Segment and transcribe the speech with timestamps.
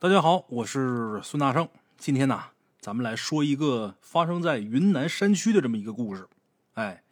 [0.00, 1.68] 大家好，我是孙大圣。
[1.96, 2.40] 今天呢，
[2.78, 6.28] 咱们来说一个发生在云南山区的这么一个故事。
[6.74, 7.02] 哎，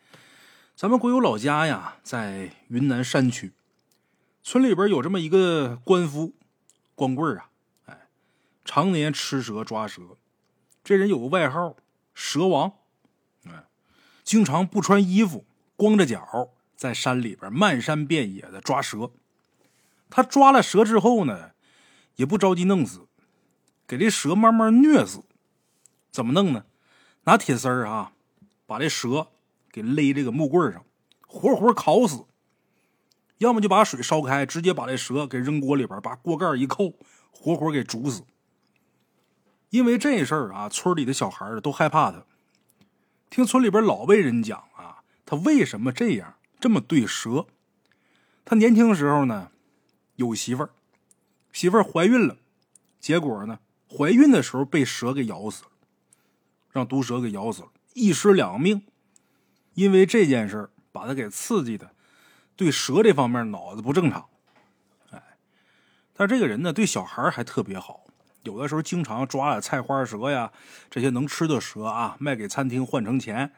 [0.76, 3.50] 咱们国有老家呀，在云南山区，
[4.44, 6.32] 村里边有这么一个官夫，
[6.94, 7.48] 光棍啊，
[7.86, 8.06] 哎，
[8.64, 10.02] 常年吃蛇抓蛇。
[10.84, 11.74] 这人有个外号
[12.14, 12.72] “蛇王”，
[13.50, 13.64] 哎，
[14.22, 15.44] 经常不穿衣服，
[15.74, 19.10] 光着脚在山里边漫山遍野的抓蛇。
[20.08, 21.50] 他抓了蛇之后呢？
[22.16, 23.06] 也不着急弄死，
[23.86, 25.22] 给这蛇慢慢虐死。
[26.10, 26.64] 怎么弄呢？
[27.24, 28.12] 拿铁丝儿啊，
[28.66, 29.28] 把这蛇
[29.70, 30.84] 给勒这个木棍上，
[31.26, 32.24] 活活烤死。
[33.38, 36.94] 要么就把水烧开，直接把这蛇给扔锅里边，把锅盖一扣，
[37.30, 38.24] 活活给煮死。
[39.70, 42.24] 因为这事儿啊，村里的小孩都害怕他。
[43.28, 47.46] 听村里边老辈人讲啊，他为什么这样这么对蛇？
[48.44, 49.50] 他年轻时候呢，
[50.14, 50.70] 有媳妇儿。
[51.56, 52.36] 媳妇儿怀孕了，
[53.00, 55.70] 结果呢，怀孕的时候被蛇给咬死了，
[56.70, 58.82] 让毒蛇给咬死了，一尸两命。
[59.72, 61.92] 因为这件事儿，把他给刺激的，
[62.56, 64.26] 对蛇这方面脑子不正常。
[65.08, 65.38] 哎，
[66.12, 68.04] 他这个人呢，对小孩还特别好，
[68.42, 70.52] 有的时候经常抓点菜花蛇呀，
[70.90, 73.54] 这些能吃的蛇啊，卖给餐厅换成钱，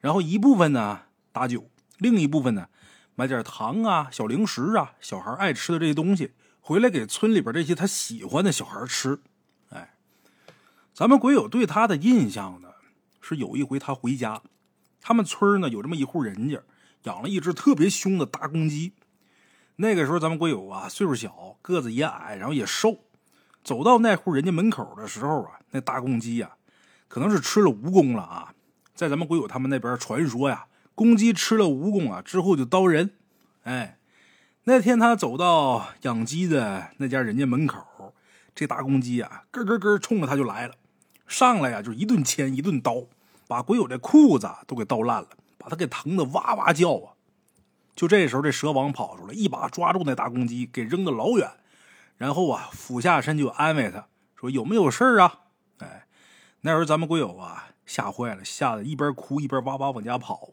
[0.00, 2.70] 然后一部分呢打酒，另一部分呢
[3.14, 6.32] 买点糖啊、小零食啊，小孩爱吃的这些东西。
[6.64, 9.18] 回来给村里边这些他喜欢的小孩吃，
[9.70, 9.94] 哎，
[10.94, 12.68] 咱们鬼友对他的印象呢，
[13.20, 14.40] 是有一回他回家，
[15.00, 16.62] 他们村呢有这么一户人家
[17.02, 18.92] 养了一只特别凶的大公鸡。
[19.74, 23.00] 那个时候咱们鬼友啊岁数小，个子也矮，然后也瘦，
[23.64, 26.52] 走到那户人家门口的时候啊，那大公鸡呀，
[27.08, 28.54] 可能是吃了蜈蚣了啊。
[28.94, 33.10] 在咱们鬼友他们那边传说呀，公鸡吃了蜈蚣啊之后就刀人，
[33.64, 33.98] 哎。
[34.64, 38.14] 那天他走到养鸡的那家人家门口，
[38.54, 40.74] 这大公鸡啊，咯咯咯冲着他就来了，
[41.26, 43.06] 上来呀就一顿牵一顿刀，
[43.48, 47.18] 把鬼友的裤子都给刀烂了，把他给疼的哇哇叫啊！
[47.96, 51.50] 就这时候，这蛇王跑出来，一把抓住那大公鸡，给扔得老远，
[52.16, 54.06] 然后啊俯下身就安慰他
[54.36, 55.40] 说：“有没有事啊？”
[55.78, 56.06] 哎，
[56.60, 60.50] 那时候咱们鬼友啊吓坏了，吓得一边哭一边哇哇往家跑。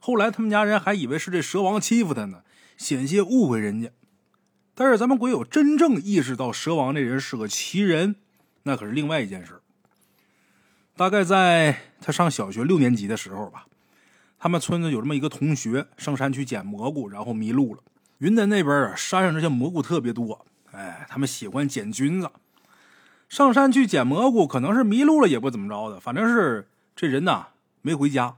[0.00, 2.42] 后来他们家人还以为是这蛇王欺负他呢。
[2.76, 3.90] 险些误会人家，
[4.74, 8.16] 但是咱们鬼友真正意识到蛇王这人是个奇人，
[8.64, 9.60] 那可是另外一件事。
[10.96, 13.66] 大概在他上小学六年级的时候吧，
[14.38, 17.82] 他们村子有这么一个同学上山去捡蘑菇，然后迷路了。
[18.18, 22.30] 云南那边啊，山上这些蘑菇特别多，哎，他们喜欢捡菌子。
[23.28, 27.48] 上山去捡蘑菇，可能是迷路了，也不怎么着的，反正是这人呐
[27.82, 28.36] 没回家。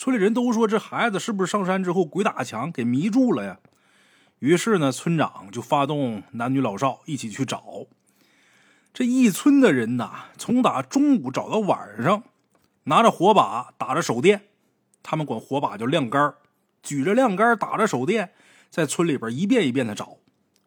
[0.00, 3.58] 村里人都说这孩子是不是上山之后鬼打墙给迷住了呀？
[4.38, 7.84] 于是呢，村长就发动男女老少一起去找。
[8.94, 12.22] 这一村的人呐，从打中午找到晚上，
[12.84, 14.46] 拿着火把，打着手电，
[15.02, 16.32] 他们管火把叫亮杆
[16.82, 18.32] 举着亮杆打着手电，
[18.70, 20.16] 在村里边一遍一遍的找。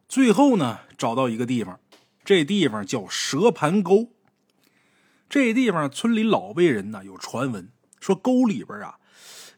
[0.08, 1.80] 最后呢，找到一个地方，
[2.24, 4.10] 这地方叫蛇盘沟。
[5.28, 9.00] 这地方村里老辈人呢有传闻，说沟里边啊。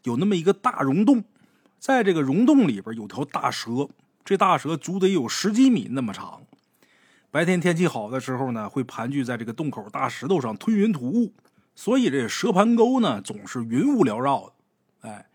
[0.07, 1.25] 有那么一个大溶洞，
[1.81, 3.89] 在这个溶洞里边有条大蛇，
[4.25, 6.43] 这大蛇足得有十几米那么长。
[7.33, 11.35] 白天天气好的时候呢，会盘踞在这个洞口大石头上吞云吐雾，
[11.75, 15.09] 所以这蛇盘沟呢总是云雾缭绕的。
[15.09, 15.27] 哎，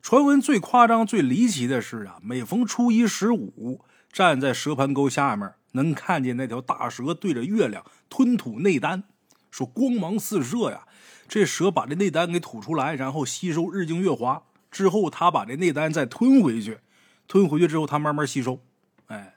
[0.00, 9.04] 传闻最夸张、最离奇的是啊，每逢初一十五，站在蛇盘沟下面，能看见那条大蛇对着月亮吞吐内丹，
[9.50, 10.86] 说光芒四射呀。
[11.28, 16.78] 这蛇把这内丹给吐出来，然后吸收日精月华之后，他把这内丹再吞回去，
[17.26, 18.60] 吞回去之后，他慢慢吸收。
[19.06, 19.34] 哎，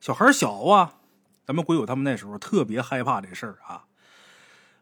[0.00, 0.94] 小孩小啊，
[1.44, 3.84] 咱们鬼友他们那时候特别害怕这事儿啊。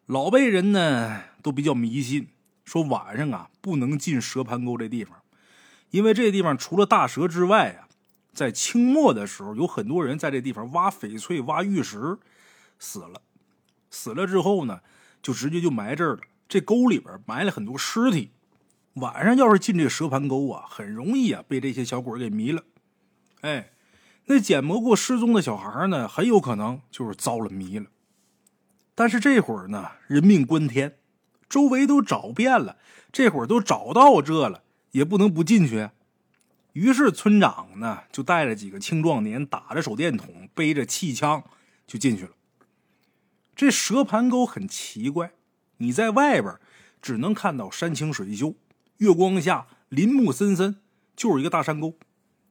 [0.06, 2.28] 老辈人呢都比较迷信，
[2.64, 5.18] 说晚上啊不能进蛇盘沟这地方，
[5.90, 7.88] 因为这地方除了大蛇之外啊，
[8.32, 12.18] 在清末的时候有很多人在这地方挖翡翠、挖玉石
[12.78, 13.22] 死了，
[13.90, 14.80] 死了之后呢。
[15.28, 16.20] 就直接就埋这儿了。
[16.48, 18.30] 这沟里边埋了很多尸体，
[18.94, 22.62] 晚上要是进这蛇盘沟啊，很容易啊被这些小鬼给迷了。
[23.42, 23.68] 哎，
[24.24, 27.84] 那捡蘑菇失踪的小孩呢，很有可能就是遭了迷了。
[28.94, 30.96] 但是这会儿呢，人命关天，
[31.46, 32.78] 周围都找遍了，
[33.12, 35.90] 这会儿都找到这了，也不能不进去。
[36.72, 41.44] 于是村长呢，就带着几个青壮年，打着手电筒，背着气枪，
[41.86, 42.30] 就进去了。
[43.58, 45.32] 这蛇盘沟很奇怪，
[45.78, 46.54] 你在外边
[47.02, 48.54] 只能看到山清水秀，
[48.98, 50.76] 月光下林木森森，
[51.16, 51.98] 就是一个大山沟。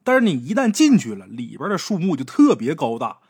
[0.04, 3.20] 但是你一旦进去了，里边的树木就特别高大，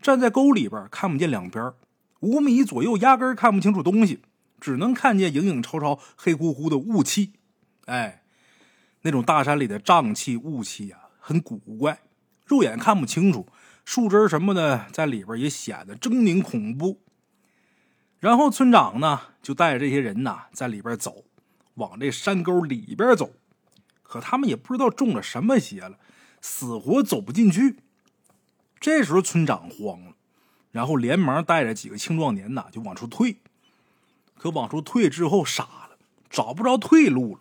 [0.00, 1.74] 站在沟里边看不见两边，
[2.20, 4.22] 五米左右压根看不清楚东西，
[4.58, 7.34] 只能看见影影绰绰、黑乎乎的雾气。
[7.84, 8.22] 哎，
[9.02, 12.00] 那种大山里的瘴气、雾气呀，很古怪，
[12.46, 13.46] 肉眼看不清楚，
[13.84, 17.02] 树枝什么的在里边也显得狰狞恐怖。
[18.18, 21.24] 然后村长呢，就带着这些人呐，在里边走，
[21.74, 23.32] 往这山沟里边走。
[24.02, 25.98] 可他们也不知道中了什么邪了，
[26.40, 27.76] 死活走不进去。
[28.80, 30.14] 这时候村长慌了，
[30.70, 33.38] 然后连忙带着几个青壮年呐，就往出退。
[34.36, 35.98] 可往出退之后傻了，
[36.30, 37.40] 找不着退路了，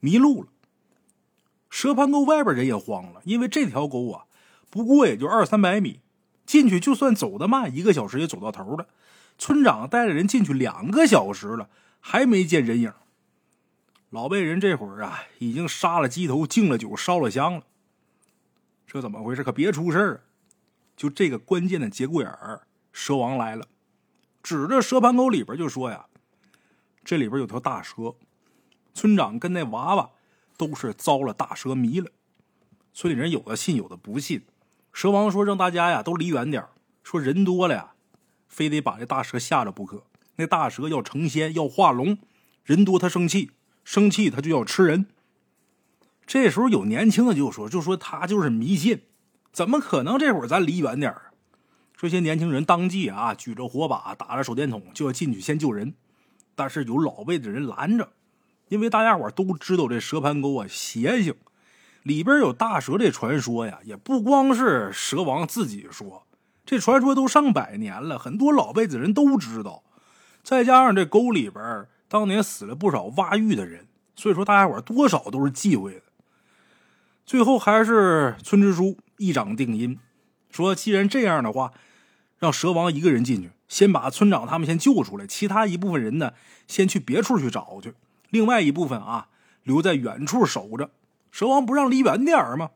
[0.00, 0.48] 迷路了。
[1.70, 4.24] 蛇盘沟外边人也慌了，因为这条沟啊，
[4.70, 6.00] 不过也就二三百米。
[6.48, 8.88] 进去就算走得慢，一个小时也走到头了。
[9.36, 11.68] 村长带着人进去两个小时了，
[12.00, 12.90] 还没见人影。
[14.08, 17.64] 老辈人这会儿啊，已经杀了鸡头，敬了酒，烧了香了。
[18.86, 19.44] 这怎么回事？
[19.44, 20.24] 可别出事儿！
[20.96, 22.62] 就这个关键的节骨眼儿，
[22.94, 23.66] 蛇王来了，
[24.42, 26.06] 指着蛇盘沟里边就说：“呀，
[27.04, 28.14] 这里边有条大蛇。
[28.94, 30.10] 村长跟那娃娃
[30.56, 32.10] 都是遭了大蛇迷了。
[32.94, 34.46] 村里人有的信，有的不信。”
[34.92, 36.64] 蛇王说：“让大家呀都离远点
[37.02, 37.92] 说人多了呀，
[38.48, 40.04] 非得把这大蛇吓着不可。
[40.36, 42.18] 那大蛇要成仙，要化龙，
[42.64, 43.52] 人多他生气，
[43.84, 45.06] 生气他就要吃人。
[46.26, 49.02] 这时候有年轻的就说：就说他就是迷信，
[49.52, 50.18] 怎么可能？
[50.18, 51.14] 这会儿咱离远点
[51.96, 55.94] 这些年轻人当即啊举着火把，打着手电筒就要进去先救人，
[56.54, 58.10] 但是有老辈的人拦着，
[58.68, 61.34] 因为大家伙都知道这蛇盘沟啊邪性。”
[62.08, 66.26] 里边有大蛇这传说呀，也不光是蛇王自己说，
[66.64, 69.82] 这传说都上百年了，很多老辈子人都知道。
[70.42, 76.02] 再加上这沟里边当年死了不少挖玉的人，所以说大家伙多少都是忌讳的。
[77.26, 79.98] 最后还是村支书一掌定音，
[80.50, 81.74] 说既然这样的话，
[82.38, 86.32] 让蛇王一个人进去，先把村长他们先救出来，其他一部分人呢，
[86.66, 87.92] 先去别处去找去，
[88.30, 89.28] 另外一部分啊
[89.62, 90.88] 留在远处守着。
[91.30, 92.70] 蛇王不让离远点儿吗？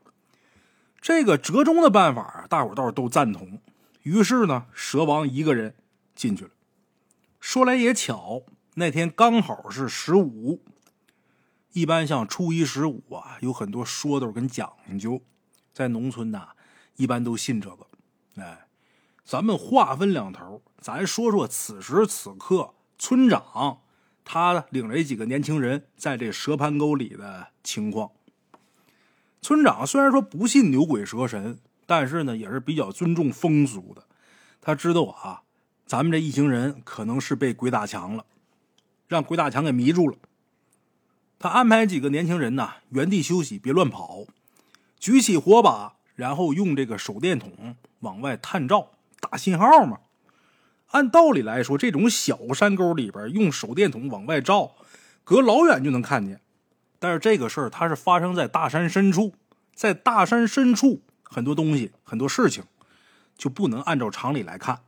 [1.01, 3.61] 这个折中的办法，大伙倒是都赞同。
[4.03, 5.75] 于是呢，蛇王一个人
[6.15, 6.51] 进去了。
[7.41, 8.43] 说来也巧，
[8.75, 10.63] 那天刚好是十五。
[11.73, 15.23] 一般像初一十五啊，有很多说头跟讲究，
[15.73, 16.51] 在农村呐，
[16.97, 17.87] 一般都信这个。
[18.37, 18.67] 哎，
[19.25, 23.81] 咱们话分两头，咱说说此时此刻村长
[24.25, 28.13] 他领着几个年轻人在这蛇盘沟里的情况。
[29.43, 34.05] 村长虽然说不信牛鬼蛇神，但是呢也是比较尊重风俗的。
[34.61, 35.43] 他知道啊，
[35.85, 38.25] 咱们这一行人可能是被鬼打墙了，
[39.09, 40.17] 让鬼打墙给迷住了。
[41.41, 44.27] 他安排几个年轻人呐，原地休息，别乱跑，
[45.01, 49.99] 举起火把，然后用这个手电筒往外探照，打信号嘛。
[50.93, 54.77] 按道理来说，这种小山沟里边用手电筒往外照，
[55.25, 56.41] 隔老远就能看见。
[57.03, 59.35] 但是这个事儿它是发生在大山深处，
[59.75, 62.63] 在大山深处，很多东西、很多事情
[63.37, 64.83] 就不能按照常理来看。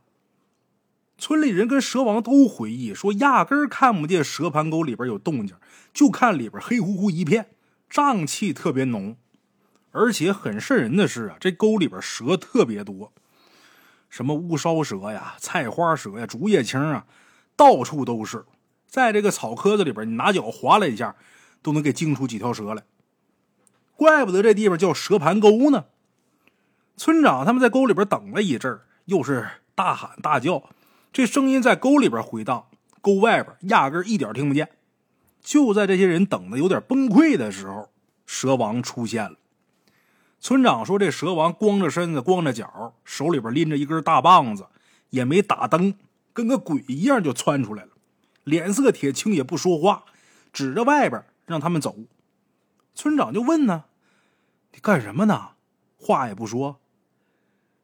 [1.17, 5.57] 村里人跟蛇王都回忆说，压根儿看不见蛇盘沟里边有动静，
[5.93, 7.49] 就看里边黑乎乎一片，
[7.91, 9.17] 瘴气特别浓。
[9.91, 13.11] 而且很瘆人的是啊，这沟里边蛇特别多，
[14.09, 17.05] 什么乌梢蛇呀、菜花蛇呀、竹叶青啊，
[17.57, 18.45] 到处都是。
[18.87, 21.17] 在这个草棵子里边，你拿脚划了一下。
[21.65, 22.83] 都能给惊出几条蛇来，
[23.95, 25.85] 怪不得这地方叫蛇盘沟呢。
[26.95, 30.69] 村长他们在沟里边等了一阵又是大喊大叫，
[31.11, 32.67] 这声音在沟里边回荡，
[33.01, 34.69] 沟外边压根一点听不见。
[35.41, 37.89] 就在这些人等的有点崩溃的时候，
[38.27, 39.35] 蛇王出现了。
[40.39, 44.67] 村长说：“这蛇王光着身子，光着脚，手里边拎着一根大棒子，
[45.09, 45.95] 也没打灯，
[46.31, 47.89] 跟个鬼一样就窜出来了，
[48.43, 50.03] 脸色铁青，也不说话，
[50.53, 51.95] 指着外边。”让他们走，
[52.93, 53.85] 村长就问呢
[54.73, 55.51] ：“你干什么呢？”
[55.97, 56.79] 话也不说。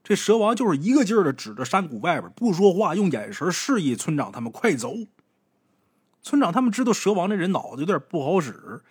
[0.04, 4.96] 这蛇王就是一个劲儿的指着山谷外边，不说话，用眼神示意村长他们快走。
[6.24, 8.82] 村长他们知道蛇王这人脑子有点不好使，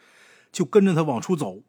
[0.53, 1.63] 就跟着他往出走。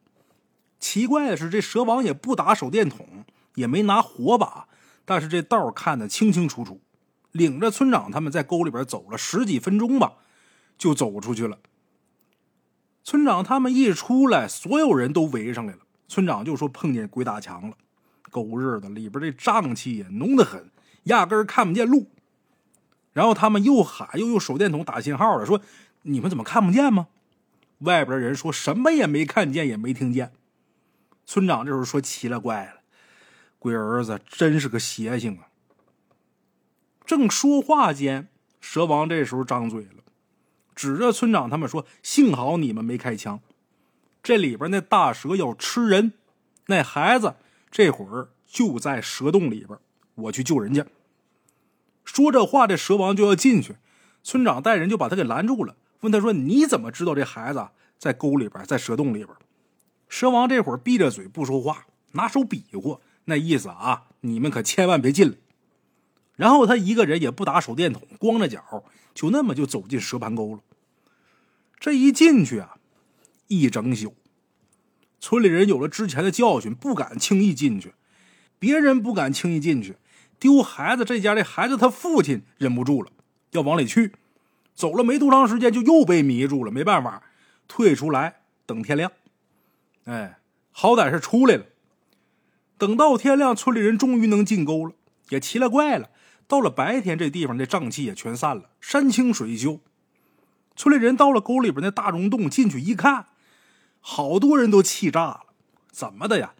[0.78, 4.68] 奇怪的是，这蛇王也不打手电筒，也没拿火把，
[5.04, 6.80] 但是这道看得清清楚楚，
[7.30, 10.14] 领着村长他们在沟里边走了十几分钟吧，
[10.76, 11.58] 就走出去了。
[13.04, 15.80] 村长他们一出来，所有人都围上来了。
[16.08, 17.76] 村长就说碰见鬼打墙了，
[18.30, 20.70] 狗日的里边这瘴气呀浓得很，
[21.04, 22.10] 压根看不见路。
[23.12, 25.60] 然后他们又喊，又用手电筒打信号了，说
[26.02, 27.08] 你们怎么看不见吗？
[27.80, 30.32] 外边的人说什么也没看见，也没听见。
[31.26, 32.80] 村长这时候说奇了怪了，
[33.58, 35.48] 龟儿子真是个邪性啊！
[37.04, 38.28] 正说话间，
[38.60, 40.01] 蛇王这时候张嘴了，
[40.82, 43.38] 指着村长他们说：“幸好你们没开枪，
[44.20, 46.14] 这里边那大蛇要吃人，
[46.66, 47.36] 那孩子
[47.70, 49.78] 这会儿就在蛇洞里边，
[50.16, 50.84] 我去救人家。”
[52.04, 53.76] 说这话，这蛇王就要进去，
[54.24, 59.28] 村长带人就把他给拦住了，问他说：“你怎么知道这孩子在沟里边，在蛇洞里边？”
[60.10, 65.36] 蛇王这会儿闭着嘴不说话，拿手比划，那意思啊，你们可千万别进来。
[66.34, 68.82] 然后他一个人也不打手电筒，光着脚，
[69.14, 70.60] 就那么就走进蛇盘沟了。
[71.82, 72.76] 这一进去啊，
[73.48, 74.14] 一整宿，
[75.18, 77.94] 村里人有了之前的教训，不敢轻易进去。
[78.60, 79.96] 别人不敢轻易进去，
[80.38, 83.10] 丢孩子这家这孩子他父亲忍不住了，
[83.50, 84.12] 要往里去。
[84.76, 87.24] 走了没多长时间，就又被迷住了，没办法，
[87.66, 89.10] 退出来等天亮。
[90.04, 90.38] 哎，
[90.70, 91.66] 好歹是出来了。
[92.78, 94.92] 等到天亮，村里人终于能进沟了，
[95.30, 96.10] 也奇了怪了。
[96.46, 99.80] 到了白天，这地方的瘴气也全散了，山清水秀。
[100.74, 103.26] 村里人到了沟里边那大溶洞，进去一看，
[104.00, 105.40] 好多人都气炸了。
[105.90, 106.54] 怎么的呀？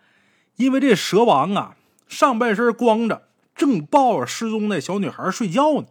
[0.57, 1.77] 因为这蛇王啊，
[2.07, 5.87] 上半身光着，正抱着失踪那小女孩睡觉呢。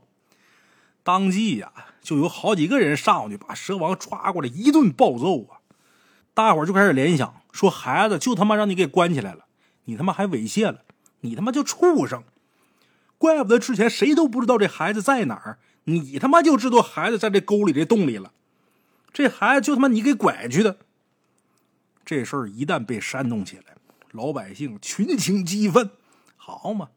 [1.03, 5.57] 当即呀，就有好几个人上去把蛇王抓过来一顿暴揍啊！
[6.33, 9.45] 大伙就开始联想，说孩子就他妈让你给关起来了，
[9.85, 10.81] 你他妈还猥亵了，
[11.21, 12.23] 你他妈就畜生！
[13.17, 18.31] 怪不得之前谁都不知道这孩子在哪儿，你他妈就知道孩子在这沟里这洞里了，
[19.11, 20.77] 这孩子就他妈你给拐去的。
[22.05, 23.75] 这事儿一旦被煽动起来，
[24.11, 25.91] 老百姓群情激愤，
[26.35, 26.89] 好嘛，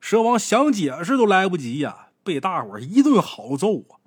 [0.00, 3.98] 蛇王想解释都来不及呀，被大伙一顿好揍啊！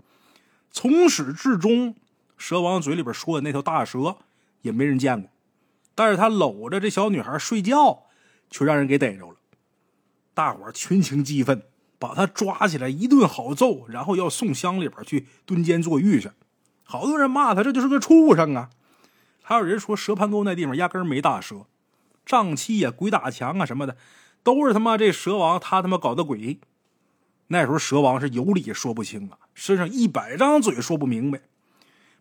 [0.71, 1.95] 从始至终，
[2.37, 4.17] 蛇王嘴里边说的那条大蛇。
[4.61, 5.29] 也没人见过，
[5.93, 8.07] 但是他搂着这小女孩睡觉，
[8.49, 9.35] 却让人给逮着了。
[10.33, 11.61] 大伙群情激愤，
[12.05, 16.29] 把他抓起来一顿好揍，然后要送乡里边去蹲监坐狱去。
[16.83, 18.69] 好多人骂他，这就是个畜生啊！
[19.41, 21.65] 还有人说蛇盘沟那地方压根没大蛇，
[22.23, 23.97] 瘴气呀、鬼打墙啊什么的，
[24.43, 26.59] 都是他妈这蛇王他他妈搞的鬼。
[27.47, 31.41] 那时候蛇王是有理说不清啊，身上一百张嘴说不明白。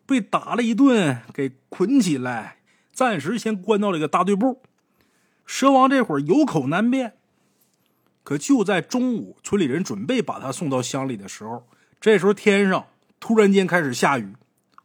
[0.07, 2.57] 被打了一顿，给捆起来，
[2.91, 4.63] 暂时先关到了一个大队部。
[5.45, 7.19] 蛇王这会儿有口难辩。
[8.25, 11.69] 可就在中午，村里人准备把他送到乡里的时候，
[12.01, 12.87] 这时候天上
[13.21, 14.35] 突然间开始下雨，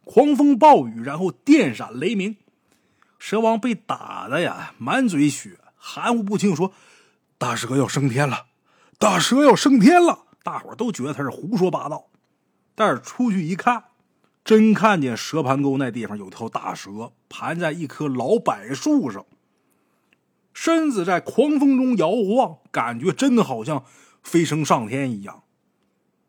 [0.04, 2.36] 狂风暴雨，然后电闪雷鸣。
[3.18, 6.72] 蛇王被打的呀，满嘴血，含糊不清说
[7.36, 8.46] ：“大蛇要升天了，
[8.98, 12.06] 大蛇要升天了。”大伙都觉得他是胡说八道，
[12.74, 13.84] 但是出去一看。
[14.42, 19.26] 真看见蛇盘沟那地方有条大蛇盘在一棵老柏树上，
[20.52, 23.84] 身子在狂风中摇晃，感觉真的好像
[24.22, 25.42] 飞升上天一样。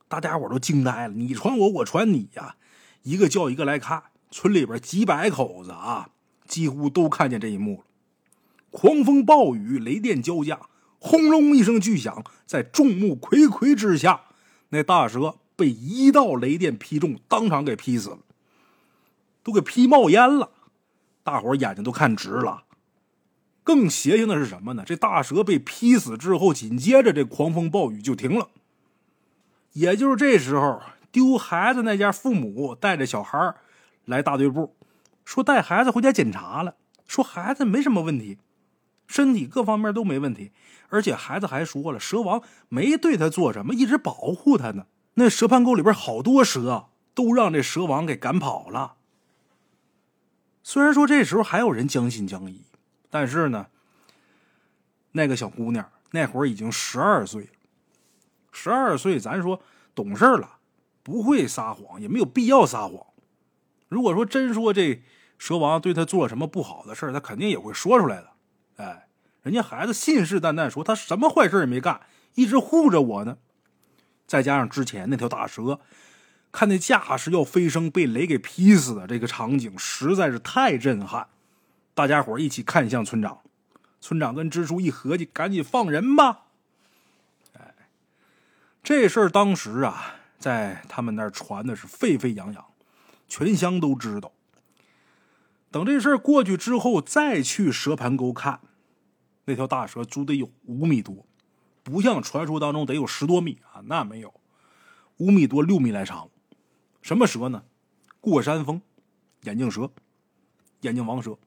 [0.07, 2.55] 大家伙都惊呆了，你传我，我传你呀，
[3.03, 4.03] 一个叫一个来看。
[4.29, 6.09] 村里边几百口子啊，
[6.47, 7.83] 几乎都看见这一幕了。
[8.69, 10.59] 狂风暴雨，雷电交加，
[10.99, 14.21] 轰隆一声巨响，在众目睽睽之下，
[14.69, 15.35] 那大蛇。
[15.53, 18.19] 被一道雷电劈中，当场给劈死了，
[19.43, 20.49] 都给劈冒烟了，
[21.23, 22.63] 大伙眼睛都看直了。
[23.63, 24.83] 更邪性的是什么呢？
[24.85, 28.49] 这大蛇被劈死之后，紧接着这狂风暴雨就停了。
[29.73, 33.55] 也就是这时候，丢孩子那家父母带着小孩
[34.05, 34.75] 来大队部，
[35.23, 36.75] 说带孩子回家检查了，
[37.07, 38.39] 说孩子没什么问题，
[39.07, 40.51] 身体各方面都没问题，
[40.89, 44.87] 而且孩子还说了，蛇王没对他做什么，一直保护他呢。
[45.13, 48.95] 那蛇盘沟里边好多蛇，都让这蛇王给赶跑了。
[50.63, 52.63] 虽然说这时候还有人将信将疑，
[53.11, 53.67] 但是呢，
[55.11, 57.49] 那个小姑娘那会儿已经十二岁了。
[58.51, 59.61] 十二岁，咱说
[59.93, 60.57] 懂事了，
[61.03, 63.05] 不会撒谎，也没有必要撒谎。
[63.87, 65.03] 如果说真说这
[65.37, 68.31] 蛇王对他做了什么不好的事他肯定也会说出来的。
[68.77, 69.07] 哎，
[69.43, 72.01] 人家孩子信誓旦旦说他什么坏事也没干，
[72.35, 73.37] 一直护着我呢。
[74.25, 75.81] 再加上之前那条大蛇，
[76.51, 81.27] 看那架势要飞升，被雷给劈死的这个场景实在是太震撼。
[81.93, 83.41] 大家伙一起看向村长，
[83.99, 86.45] 村长跟支书一合计，赶紧放人吧。
[87.53, 87.75] 哎，
[88.81, 92.65] 这事儿当时啊，在他们那儿传的是沸沸扬扬，
[93.27, 94.31] 全乡都知道。
[95.69, 98.61] 等这事儿过去之后，再去蛇盘沟看，
[99.45, 101.25] 那条大蛇足得有五米多。
[101.83, 104.33] 不像传说当中得有十多米啊，那没有，
[105.17, 106.29] 五米多六米来长。
[107.01, 107.63] 什么蛇呢？
[108.19, 108.81] 过山峰，
[109.43, 109.91] 眼镜蛇，
[110.81, 111.37] 眼镜王蛇。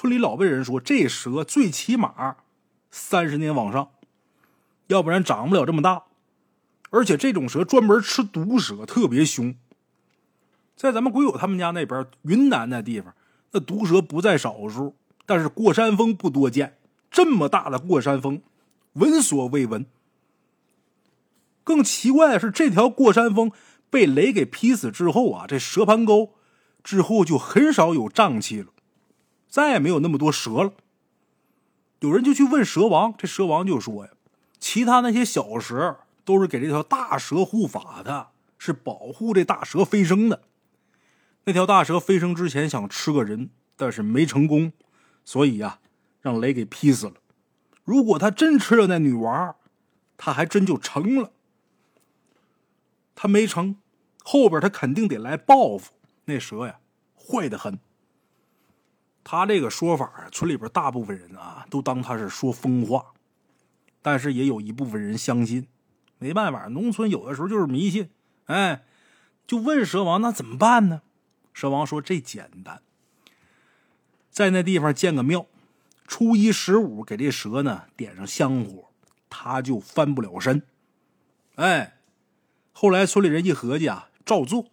[0.00, 2.36] 村里老辈人说，这蛇最起码
[2.90, 3.90] 三十年往上，
[4.86, 6.04] 要不然长不了这么大。
[6.88, 9.54] 而且这种蛇专门吃毒蛇，特别凶。
[10.74, 13.14] 在咱们鬼友他们家那边，云南那地方，
[13.50, 16.78] 那毒蛇不在少数，但是过山峰不多见。
[17.10, 18.40] 这么大的过山峰，
[18.94, 19.84] 闻所未闻。
[21.62, 23.52] 更奇怪的是，这条过山峰
[23.90, 26.32] 被雷给劈死之后啊，这蛇盘沟
[26.82, 28.68] 之后就很少有瘴气了，
[29.50, 30.72] 再也没有那么多蛇了。
[31.98, 34.12] 有人就去问蛇王，这蛇王就说呀
[34.58, 40.44] ：“其他那些小蛇都是给这条大蛇护法的，是保护这大蛇飞升的。
[41.44, 44.72] 那条大蛇飞升之前想吃个人，但是没成功，
[45.26, 45.80] 所以呀。”
[46.22, 47.14] 让雷给劈死了。
[47.82, 49.56] 如果他真吃了那女娃，
[50.18, 51.32] 他还真就成了。
[53.14, 53.76] 他没成，
[54.22, 55.92] 后边他肯定得来报复。
[56.26, 56.78] 那蛇呀，
[57.16, 57.78] 坏的很。
[59.22, 63.06] 他这个说法，村里边大部分人啊，都当他是说疯话，
[64.02, 65.66] 但是也有一部分人相信。
[66.18, 68.10] 没办法，农村有的时候就是迷信。
[68.46, 68.84] 哎，
[69.46, 71.02] 就问蛇王，那怎么办呢？
[71.52, 72.80] 蛇王说：“这简单，
[74.30, 75.46] 在那地方建个庙。”
[76.06, 78.90] 初一十五给这蛇呢点上香火，
[79.28, 80.62] 它就翻不了身。
[81.54, 81.98] 哎，
[82.72, 84.66] 后来村里人一合计啊，照做，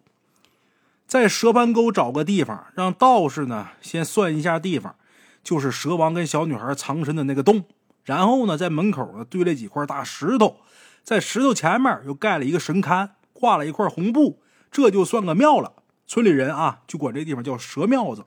[1.08, 4.96] 在蛇盘沟找个地方，让道士呢先算一下地方，
[5.42, 7.64] 就是蛇王跟小女孩藏身的那个洞。
[8.04, 10.58] 然后呢，在门口呢堆了几块大石头，
[11.04, 15.74] 在石头前面又盖了一个神龛，挂了一块红布，这就算个庙了。
[16.06, 18.26] 村里人啊就管这地方叫蛇庙子。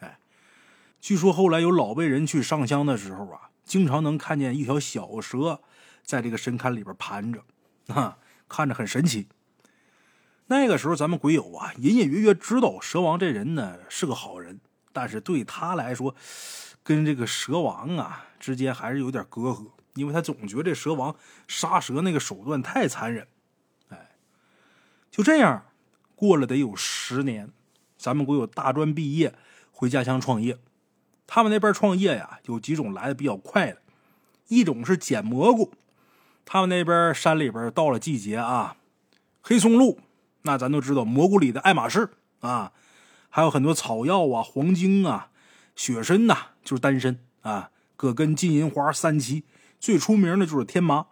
[0.00, 0.18] 哎
[1.00, 5.60] 据说后来有老辈人去上香的时候啊，经常能看见一条小蛇
[6.02, 7.42] 在这个神龛里边盘着，
[7.88, 8.16] 啊，
[8.48, 9.28] 看着很神奇。
[10.46, 14.60] 那个时候咱们鬼友啊，隐隐约约知道蛇王这人呢是个好人，
[14.92, 16.14] 但是对他来说，
[16.82, 21.16] 跟这个蛇王啊之间还是有点隔阂，因为他总觉得蛇王
[21.48, 23.26] 杀蛇那个手段太残忍。
[23.88, 24.10] 哎，
[25.10, 25.64] 就这样
[26.14, 27.50] 过了得有十年，
[27.96, 29.34] 咱们鬼友大专毕业
[29.72, 30.58] 回家乡创业。
[31.26, 33.78] 他们那边创业呀，有几种来的比较快的，
[34.48, 35.72] 一种是捡蘑菇。
[36.44, 38.76] 他们那边山里边到了季节啊，
[39.40, 39.98] 黑松露，
[40.46, 42.72] 那咱都知道蘑菇里的爱马仕啊，
[43.30, 45.30] 还有很多草药啊，黄精啊，
[45.74, 49.44] 雪参呐，就是丹参啊，葛根、金银花、三七，
[49.80, 51.06] 最出名的就是天麻。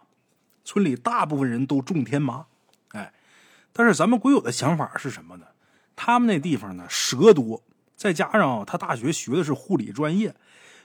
[0.63, 2.45] 村里大部分人都种天麻，
[2.89, 3.11] 哎，
[3.73, 5.47] 但是咱们鬼友的想法是什么呢？
[5.95, 7.63] 他们那地方呢，蛇多。
[7.95, 10.35] 再加上他大学学的是护理专业，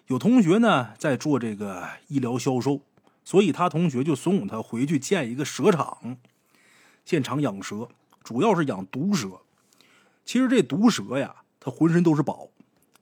[0.07, 2.81] 有同学呢在做这个医疗销售，
[3.25, 6.17] 所以他同学就怂恿他回去建一个蛇场，
[7.05, 7.89] 建厂养蛇，
[8.23, 9.29] 主要是养毒蛇。
[10.25, 12.49] 其实这毒蛇呀，它浑身都是宝，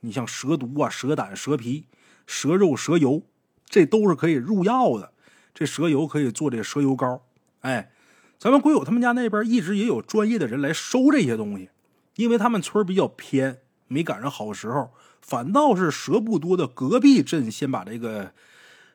[0.00, 1.86] 你像蛇毒啊、蛇胆、蛇皮、
[2.26, 3.22] 蛇肉、蛇油，
[3.66, 5.12] 这都是可以入药的。
[5.54, 7.22] 这蛇油可以做这蛇油膏。
[7.60, 7.90] 哎，
[8.38, 11.70] 咱们鬼友他们家那边一直也有专业的人来收这些东西，
[12.16, 13.60] 因为他们村比较偏。
[13.88, 18.32] 没赶上好时候，反倒是蛇不多的隔壁镇先把这个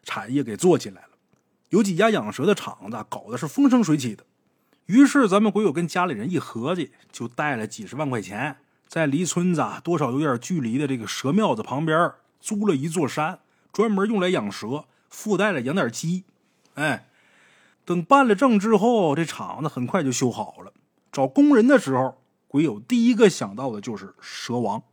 [0.03, 1.09] 产业给做起来了。
[1.69, 4.25] 有几家养蛇的厂子搞的是风生水起的。
[4.91, 8.57] 于是咱们鬼友跟家里人一合计，就带了几十万块钱，
[8.89, 13.39] 在离村子啊多少有点距离的这个蛇庙子旁边租了一座山，
[13.71, 16.25] 专门用来养蛇，附带了养点鸡。
[16.73, 17.07] 哎，
[17.85, 20.73] 等办了证之后，这厂子很快就修好了。
[21.09, 22.17] 找工人的时候。
[22.51, 24.83] 鬼友第一个想到的就是蛇王。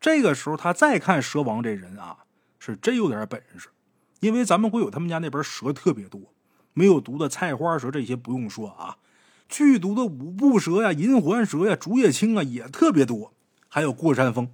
[0.00, 2.24] 这个时候，他再看蛇王这人啊，
[2.58, 3.68] 是真有点本事。
[4.18, 6.20] 因为咱们鬼友他们家那边蛇特别多，
[6.80, 8.96] 没有毒的菜花蛇这些不用说啊，
[9.50, 13.34] 剧毒的五步蛇呀、银环蛇呀、竹叶青啊也特别多，
[13.68, 14.48] 还有过山峰。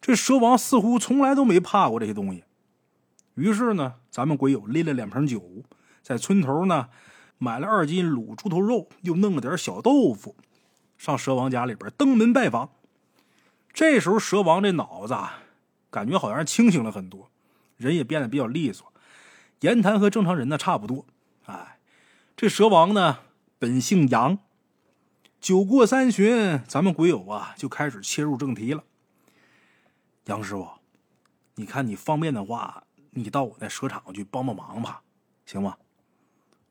[0.00, 2.44] 这蛇王似乎从来都没怕过这些东西。
[3.34, 5.42] 于是呢，咱们鬼友拎了两瓶酒，
[6.00, 6.88] 在村头呢
[7.36, 10.34] 买了二斤卤猪头肉，又弄了点小豆腐。
[10.96, 12.70] 上蛇王家里边登门拜访，
[13.74, 15.40] 这时候蛇王这脑子啊
[15.90, 17.28] 感觉好像清醒了很多，
[17.76, 18.90] 人也变得比较利索，
[19.60, 21.04] 言谈和正常人呢差不多。
[22.36, 23.20] 这蛇王呢
[23.60, 24.38] 本姓杨。
[25.40, 28.82] 酒过三巡，咱们鬼友啊就开始切入正题了。
[30.24, 30.68] 杨师傅，
[31.54, 35.02] 你看你方便的话，你到我那蛇场去帮帮忙吧，
[35.46, 35.76] 行吗？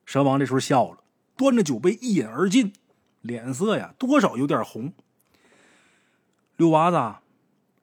[0.05, 0.97] 蛇王这时候笑了，
[1.37, 2.73] 端着酒杯一饮而尽。
[3.21, 4.91] 脸色呀，多少有点红。
[6.57, 7.15] 六娃子，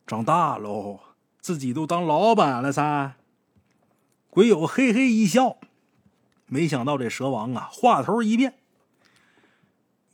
[0.07, 1.01] 长大喽，
[1.41, 3.15] 自己都当老板了噻。
[4.29, 5.57] 鬼友嘿嘿一笑，
[6.51, 8.59] 没想到这蛇王啊，话头一变。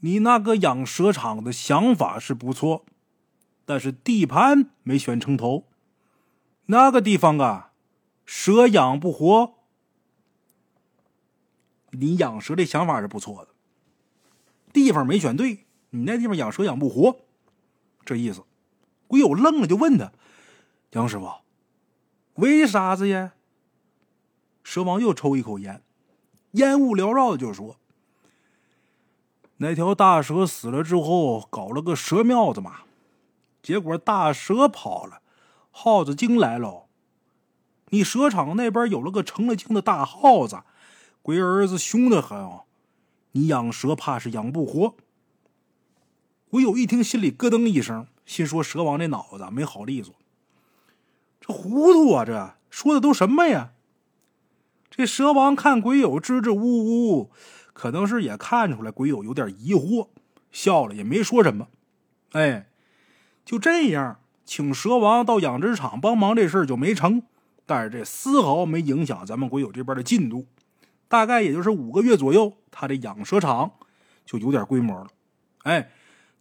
[0.00, 2.84] 你那个养蛇场的想法是不错，
[3.64, 5.64] 但是地盘没选成头。
[6.66, 7.72] 那个地方啊，
[8.26, 9.54] 蛇养不活。
[11.92, 13.48] 你养蛇这想法是不错的，
[14.74, 17.20] 地方没选对，你那地方养蛇养不活，
[18.04, 18.44] 这意思。
[19.06, 20.12] 鬼友愣了，就问他
[20.92, 21.30] ：“杨师傅，
[22.34, 23.32] 为啥子呀？”
[24.62, 25.82] 蛇王又抽一口烟，
[26.52, 27.76] 烟雾缭绕的就说
[29.58, 32.80] ：“那条大蛇死了之后，搞了个蛇庙子嘛，
[33.62, 35.20] 结果大蛇跑了，
[35.70, 36.86] 耗子精来了。
[37.90, 40.62] 你蛇场那边有了个成了精的大耗子。”
[41.22, 42.66] 龟儿子凶得很哦！
[43.32, 44.94] 你养蛇怕是养不活。
[46.48, 50.14] 鬼友一听，心里咯噔一声，心说：蛇王这脑子没好利索，
[51.40, 52.24] 这糊涂啊！
[52.24, 53.72] 这说的都什么呀？
[54.90, 57.30] 这蛇王看鬼友支支吾吾，
[57.72, 60.08] 可能是也看出来鬼友有点疑惑，
[60.50, 61.68] 笑了也没说什么。
[62.32, 62.68] 哎，
[63.44, 67.22] 就这样，请蛇王到养殖场帮忙这事儿就没成，
[67.66, 70.46] 但是这丝毫没影响咱们鬼友这边的进度。
[71.08, 73.72] 大概也就是五个月左右，他这养蛇场
[74.24, 75.08] 就有点规模了。
[75.62, 75.90] 哎，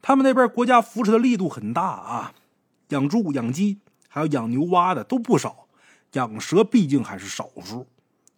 [0.02, 2.34] 他们那边国家扶持的力度很大啊，
[2.90, 5.68] 养猪、养鸡，还有养牛蛙的都不少。
[6.14, 7.88] 养蛇毕竟还是少数。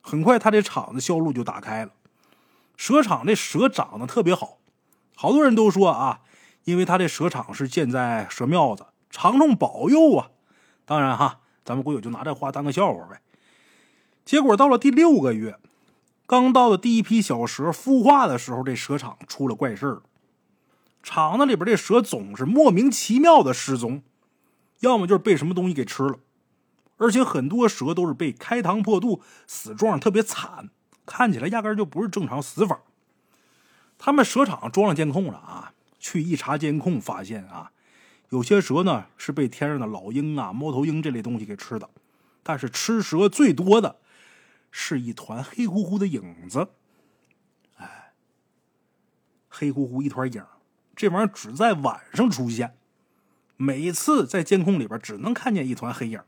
[0.08, 1.92] 很快，他这厂子销路就打开了。
[2.78, 4.60] 蛇场这蛇长得特别好，
[5.16, 6.22] 好多人都说啊，
[6.64, 10.30] 因为他这蛇场是建在蛇庙子，长虫保佑啊。
[10.86, 13.20] 当然哈，咱们国友就拿这话当个笑话呗。
[14.24, 15.58] 结果到了第六个月。
[16.26, 20.02] 刚到的第一批小蛇孵化的时候，这蛇场出了怪事儿。
[21.02, 24.04] 厂子里边这蛇总是莫名其妙的失踪，
[24.82, 26.20] 要么就是被什么东西给吃了，
[26.98, 30.70] 而且很多蛇都是被开膛破肚，死状特别惨，
[31.06, 32.82] 看起来压根就不是正常死法。
[33.98, 37.72] 他们蛇场装了监控了啊，去一查监控，发现啊，
[38.30, 41.90] 有些蛇呢是被天上的老鹰啊、猫头鹰这类东西给吃的，
[42.44, 43.98] 但是吃蛇最多的。
[44.70, 46.68] 是一团黑乎乎的影子，
[47.78, 48.12] 哎，
[49.48, 50.44] 黑乎乎一团影，
[50.96, 52.76] 这玩意儿只在晚上出现，
[53.56, 56.22] 每次在监控里边只能看见一团黑影，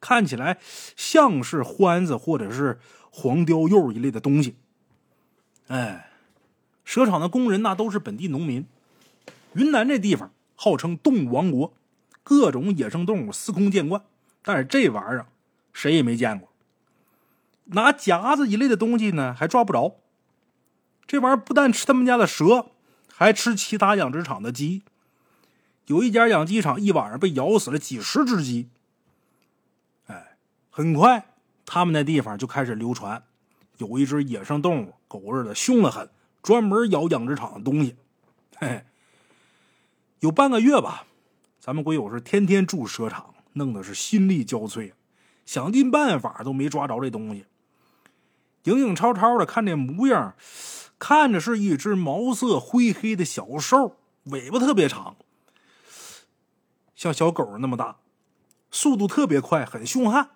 [0.00, 0.58] 看起来
[0.96, 2.78] 像是獾子或者是
[3.10, 4.56] 黄貂鼬一类的东西。
[5.68, 6.10] 哎，
[6.84, 8.66] 蛇场的工人那都是本地农民，
[9.54, 11.74] 云南这地方号称动物王国，
[12.22, 14.02] 各种野生动物司空见惯，
[14.42, 15.26] 但是这玩意儿
[15.72, 16.48] 谁也没见过。
[17.70, 19.96] 拿夹子一类的东西呢，还抓不着。
[21.06, 22.66] 这玩意儿不但吃他们家的蛇，
[23.12, 24.82] 还吃其他养殖场的鸡。
[25.86, 28.68] 有一家养鸡场一晚上被咬死了几十只鸡。
[30.76, 31.32] 很快
[31.64, 33.24] 他们那地方就开始流传，
[33.78, 36.10] 有一只野生动物，狗日的凶得很，
[36.42, 37.96] 专门咬养殖场的东西。
[38.58, 38.84] 嘿，
[40.20, 41.06] 有半个月吧，
[41.58, 44.92] 咱们鬼友是天天住蛇场，弄得是心力交瘁，
[45.46, 47.46] 想尽办法都没抓着这东西。
[48.64, 50.34] 影影绰绰的，看这模样，
[50.98, 55.16] 看着是一只毛色灰黑的小兽，尾巴特别长，
[56.94, 57.96] 像小狗那么大，
[58.70, 60.32] 速度特别快，很凶悍。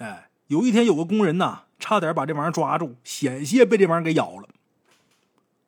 [0.00, 4.48] 哎，有一天有个工人呐，差点把这玩意儿抓住，险些被这玩意儿给咬了。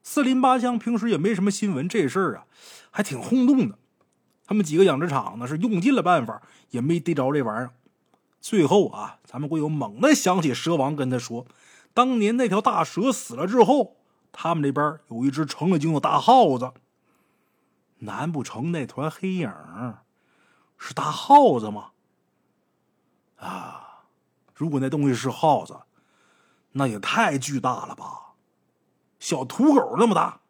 [0.03, 2.47] 四邻八乡平时也没什么新闻，这事儿啊
[2.91, 3.79] 还挺轰动的。
[4.47, 6.41] 他们几个养殖场呢是用尽了办法，
[6.71, 7.75] 也没逮着这玩意儿。
[8.41, 11.47] 最后啊，咱们会有猛地想起蛇王跟他说。
[11.93, 13.99] 当年那条大蛇死了之后，
[14.33, 16.73] 他们这边有一只成了精的大耗子。
[17.99, 19.53] 难不成那团黑影
[20.79, 21.91] 是大耗子吗？
[23.37, 23.92] 啊，
[24.63, 25.81] 如果那东西是耗子，
[26.75, 28.35] 那也太巨大了吧！
[29.19, 30.43] 小土狗那么大。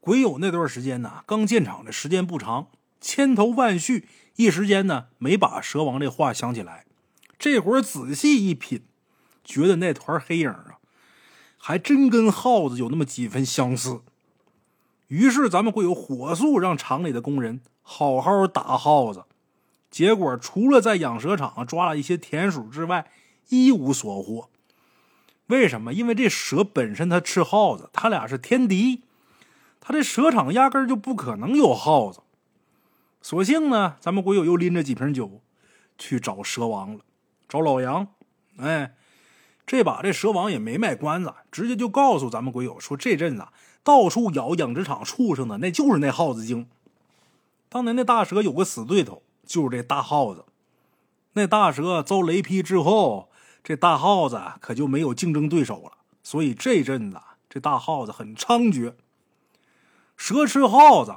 [0.00, 6.86] 鬼友那段时间呢，刚建厂的时间不长，千头万绪，一时间呢没把蛇王这话想起来。
[7.38, 8.86] 这会儿仔细一品。
[9.44, 10.78] 觉得那团黑影啊，
[11.58, 14.00] 还真跟耗子有那么几分相似。
[15.08, 19.24] 于是咱们会有火速让厂里的工人好好打耗子。
[19.92, 23.08] 结果除了在养蛇场抓了一些田鼠之外，
[23.50, 24.48] 一无所获。
[25.46, 25.92] 为什么？
[25.92, 29.02] 因为这蛇本身它吃耗子，它俩是天敌。
[29.78, 32.22] 他这蛇场压根就不可能有耗子。
[33.20, 35.40] 索性呢，咱们鬼友又拎着几瓶酒
[35.96, 37.00] 去找蛇王了，
[37.48, 38.08] 找老杨。
[38.56, 38.94] 哎。
[39.64, 43.46] 这把这蛇王也没卖关子，直接就告诉咱们鬼友说：“这阵子
[43.84, 46.66] 到处咬养殖场畜生的，那就是那耗子精。
[47.68, 50.44] 当年那大蛇有个死对头，就是这大耗子。
[51.34, 53.30] 那大蛇遭雷劈之后，
[53.64, 55.92] 这大耗子可就没有竞争对手了。
[56.22, 58.94] 所以这阵子这大耗子很猖獗。
[60.16, 61.16] 蛇吃耗子，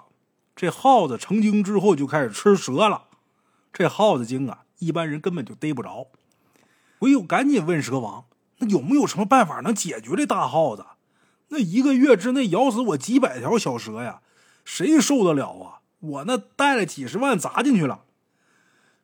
[0.56, 3.04] 这耗子成精之后就开始吃蛇了。
[3.72, 6.08] 这耗子精啊，一般人根本就逮不着。
[6.98, 8.26] 鬼友赶紧问蛇王
[8.60, 10.86] ：“那有没有什么办法能解决这大耗子？
[11.50, 14.22] 那一个月之内咬死我几百条小蛇呀，
[14.64, 15.82] 谁受得了啊？
[16.00, 18.06] 我那带了几十万砸进去了。”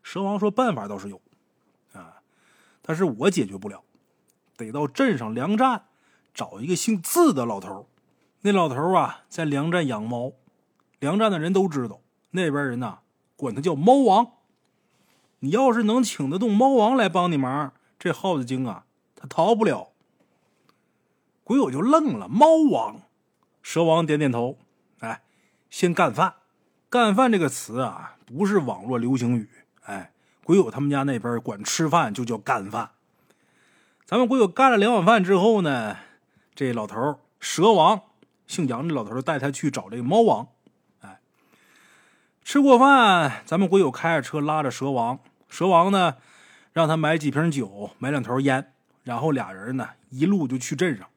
[0.03, 1.21] 蛇王说：“办法倒是有，
[1.93, 2.21] 啊，
[2.81, 3.83] 但是我解决不了，
[4.57, 5.85] 得到镇上粮站
[6.33, 7.87] 找一个姓字的老头。
[8.41, 10.33] 那老头啊，在粮站养猫，
[10.99, 12.99] 粮站的人都知道，那边人呐
[13.35, 14.31] 管他叫猫王。
[15.39, 18.85] 你要是能请得动猫王来帮你忙，这耗子精啊，
[19.15, 19.89] 他逃不了。”
[21.43, 23.01] 鬼友就愣了，猫王，
[23.61, 24.57] 蛇王点点头，
[24.99, 25.21] 哎，
[25.69, 26.35] 先干饭。
[26.89, 29.49] 干饭这个词啊，不是网络流行语。
[29.83, 30.11] 哎，
[30.43, 32.91] 鬼友他们家那边管吃饭就叫干饭。
[34.05, 35.97] 咱们鬼友干了两碗饭之后呢，
[36.53, 38.01] 这老头蛇王
[38.45, 40.47] 姓杨的老头带他去找这个猫王。
[40.99, 41.19] 哎，
[42.43, 46.17] 吃过饭，咱们鬼友开着车拉着蛇王，蛇王呢
[46.73, 51.07] 让他买几瓶酒，买两条烟，然后俩人呢一路就去镇上。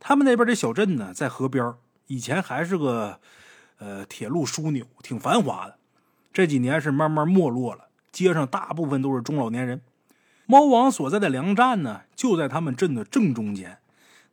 [0.00, 1.74] 他们那边这小镇呢在河边，
[2.06, 3.20] 以前还是个
[3.78, 5.77] 呃铁路枢纽，挺繁华的。
[6.38, 9.80] 这几年是慢慢没落了，街上大部分都是中老年人。
[10.46, 13.78] 猫王所在的粮站呢，就在他们镇的正中间。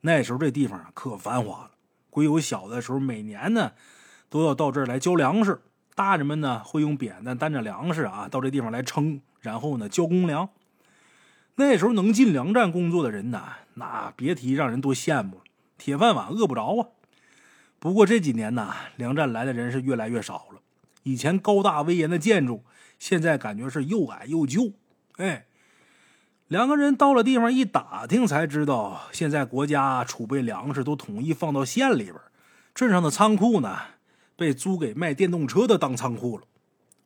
[0.02, 1.72] 那时候这地方可繁华了。
[2.12, 3.72] 鬼友小的时候，每年呢
[4.30, 5.62] 都要到这儿来交粮食。
[5.96, 10.50] 大人们呢会用扁担担着粮食啊到这地方来称，然后呢交公粮。
[11.56, 13.42] 那时候能进粮站工作的人呢，
[13.74, 15.42] 那别提让人多羡慕了，
[15.80, 16.90] 铁饭碗饿不着啊。
[17.80, 20.55] 不过这几年呢，粮站来的人是越来越少了。
[21.06, 22.64] 以前高大威严的建筑，
[22.98, 24.74] 现在感觉是又矮又旧。
[25.18, 25.46] 哎，
[26.48, 32.16] 两个人到了地方一打听，才知道现在国家储备粮食都统一放到县里边，
[32.74, 33.78] 镇上的仓库呢
[34.36, 36.46] 被租给卖电动车的当仓库了。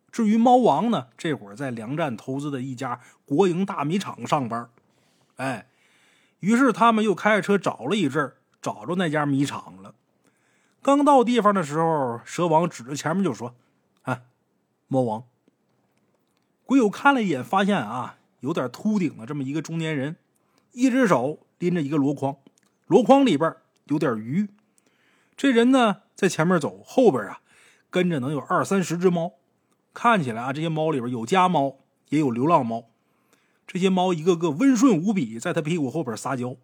[0.10, 4.70] 至于猫王呢，这会儿在粮站投资的一家国营大米厂上班。
[5.36, 5.68] 哎，
[6.40, 8.32] 于是他们又开着车找了一阵，
[8.62, 9.94] 找着那家米厂了。
[10.82, 13.54] 刚到地方的时候，蛇王指着前面就说。
[14.92, 15.24] 猫王，
[16.66, 20.16] 鬼友看了一眼，发现啊，有点秃顶的这么一个中年人，
[20.72, 22.36] 一只手拎着一个箩筐，
[22.88, 24.50] 箩筐里边有点鱼。
[25.38, 27.42] 这人呢在前面走，后边啊
[27.92, 29.34] 跟着能有二三十只猫。
[29.94, 31.78] 看起来啊，这些猫里边有家猫，
[32.10, 32.86] 也有流浪猫。
[33.68, 36.56] 这些猫一个个温顺无比，在他屁股后边撒娇。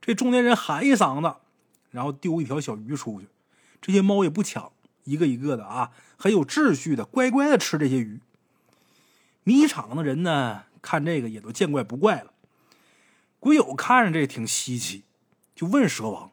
[0.00, 1.38] 这中年人喊一嗓子，
[1.90, 3.26] 然后丢一条小鱼出去，
[3.82, 4.70] 这些猫也不抢。
[5.08, 8.20] 一个一个的啊，很有秩序的，乖乖的吃这些鱼。
[9.42, 12.34] 米厂的人呢，看这个也都见怪不怪了。
[13.40, 15.04] 鬼友看着这挺稀奇，
[15.54, 16.30] 就问蛇王：“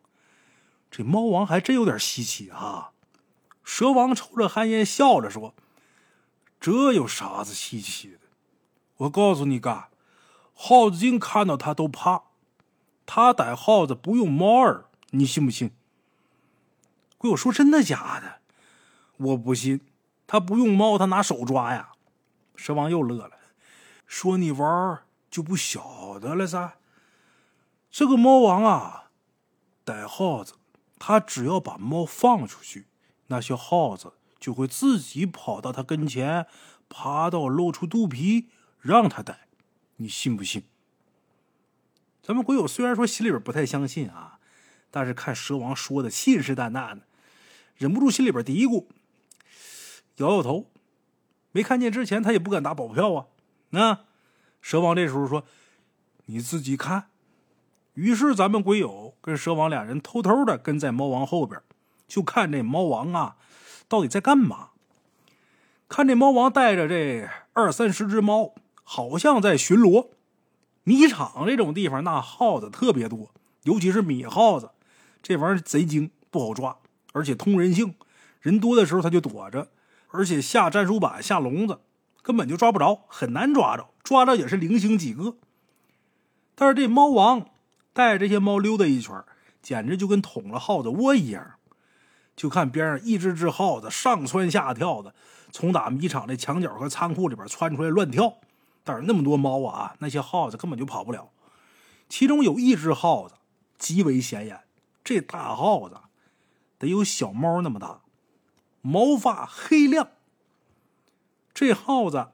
[0.91, 2.91] 这猫王还真有点稀奇啊？”
[3.63, 5.55] 蛇王抽着旱烟，笑着说
[6.59, 8.19] ：“这有啥子稀奇的？
[8.97, 9.85] 我告诉你个，
[10.53, 12.23] 耗子精看到他都怕，
[13.05, 15.71] 他逮耗子不用猫儿，你信不信？”
[17.17, 18.34] 鬼友说：“真的假的？”
[19.17, 19.81] 我不信，
[20.27, 21.93] 他不用猫，他拿手抓呀。
[22.55, 23.37] 蛇王又乐了，
[24.05, 24.99] 说：“你玩
[25.29, 26.77] 就不晓得了噻。
[27.91, 29.09] 这个猫王啊，
[29.83, 30.55] 逮耗子，
[30.97, 32.87] 他只要把猫放出去，
[33.27, 36.47] 那些耗子就会自己跑到他跟前，
[36.87, 38.49] 爬到露出肚皮
[38.79, 39.47] 让他逮。
[39.97, 40.63] 你信不信？”
[42.21, 44.39] 咱们鬼友虽然说心里边不太相信啊，
[44.89, 47.01] 但是看蛇王说的信誓旦旦的，
[47.75, 48.87] 忍不住心里边嘀咕。
[50.17, 50.67] 摇摇头，
[51.51, 53.25] 没看见之前，他也不敢打保票啊。
[53.69, 53.99] 那
[54.61, 55.43] 蛇王这时候说
[56.27, 57.07] ：“你自己看。”
[57.95, 61.61] 于是咱们鬼友跟蛇王俩人偷偷的跟在猫王后边，
[62.07, 63.37] 就看这猫王啊
[63.87, 64.69] 到底在干嘛。
[65.87, 70.09] 看这猫王带着这二三十只猫，好像在巡逻。
[70.83, 73.31] 米场这种地方，那耗子特别多，
[73.63, 74.71] 尤其是米耗子，
[75.23, 76.77] 这玩意儿贼精，不好抓，
[77.13, 77.95] 而且通人性。
[78.41, 79.69] 人多的时候，他就躲着。
[80.15, 81.81] 而且下战术板、下笼子，
[82.21, 85.35] 根本就抓不着，很难抓着，抓着也是零星几个。
[86.55, 87.49] 但是这猫王
[87.91, 89.23] 带着这些猫溜达一圈，
[89.61, 91.55] 简直就跟捅了耗子窝一样。
[92.35, 95.13] 就看边上一只只耗子上蹿下跳的，
[95.51, 98.35] 从打米厂的墙角和仓库里边窜出来乱跳。
[98.83, 101.29] 但是那么多猫啊，那些耗子根本就跑不了。
[102.07, 103.35] 其中有一只耗子
[103.77, 104.61] 极为显眼，
[105.03, 105.97] 这大耗子
[106.77, 108.01] 得有小猫那么大。
[108.87, 110.09] 毛发黑亮，
[111.55, 112.27] 这耗子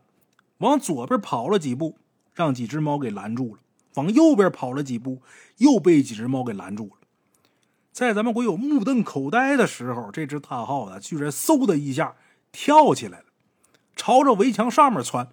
[0.58, 1.96] 往左边跑了几步，
[2.34, 3.62] 让几只猫给拦住了；
[3.94, 5.22] 往右边跑了几步，
[5.60, 7.08] 又被几只猫给拦住了。
[7.94, 12.18] 在咱们鬼友目瞪口呆的时候，这只大耗子居然嗖的一下
[12.52, 13.26] 跳起来了，
[13.96, 15.30] 朝着围墙上面窜。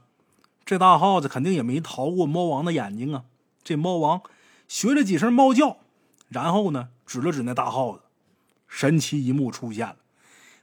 [0.64, 3.24] 这大耗子肯定也没逃过猫王的眼睛啊！
[3.64, 4.22] 这猫王
[4.68, 5.78] 学了几声猫叫，
[6.28, 8.02] 然后呢，指了指那大耗子。
[8.68, 9.96] 神奇一幕出现了，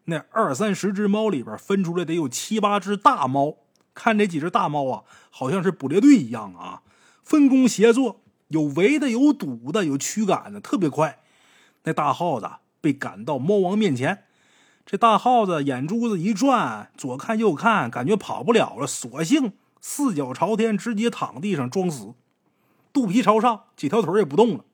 [0.05, 3.57] 那二三十只猫里边分出来得有七八只大猫。
[3.93, 6.81] 看这几只大猫啊，好像是捕猎队一样啊，
[7.23, 11.19] 分工协作，有围的，有堵的，有驱赶的，特别快。
[11.83, 12.49] 那大耗子
[12.81, 14.25] 被赶到猫王面前，
[14.85, 19.53] 这大耗子眼珠子一转，左看右看，感觉跑不了了，索性。
[19.79, 22.15] 四脚朝天，直接躺地上装死，
[22.91, 24.65] 肚皮朝上，几条腿也不动了。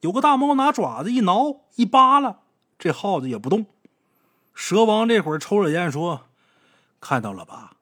[0.00, 2.38] 有个大猫拿爪子一挠一扒拉，
[2.78, 3.66] 这耗子也不动。
[4.54, 6.26] 蛇王这会儿抽着烟说
[7.00, 7.76] ：“看到了吧，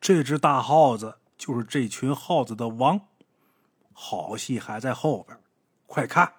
[0.00, 3.00] 这只大耗子就是这群耗子的王。
[3.92, 5.40] 好戏还在后边，
[5.86, 6.34] 快看！”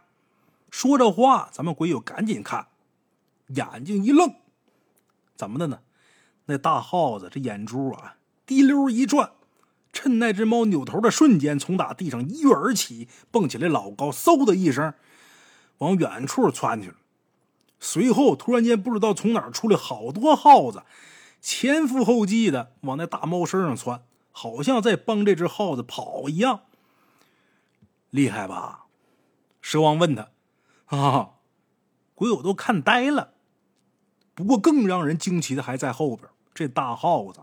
[0.72, 2.68] 说着话，咱们鬼友赶紧看，
[3.48, 4.36] 眼睛一愣，
[5.36, 5.80] 怎么的呢？
[6.46, 8.18] 那大耗子这眼珠啊！
[8.46, 9.32] 滴溜一转，
[9.92, 14.94] 趁那只猫扭头的瞬间，从打地上一跃而起，蹦起来老高，嗖的一声，
[15.80, 16.96] 往远处窜去了。
[17.80, 20.84] 随后，突然间不知道从哪儿出来好多耗子，
[21.42, 26.62] 前赴后继的往那大猫身上窜，好像在帮这只耗子跑一样。
[28.10, 28.86] 厉害吧？
[29.62, 30.30] 蛇王问他。
[30.86, 31.32] 啊，
[32.16, 33.34] 鬼友都看呆了。
[34.34, 37.42] 不过，更让人惊奇的还在后边，这大耗子。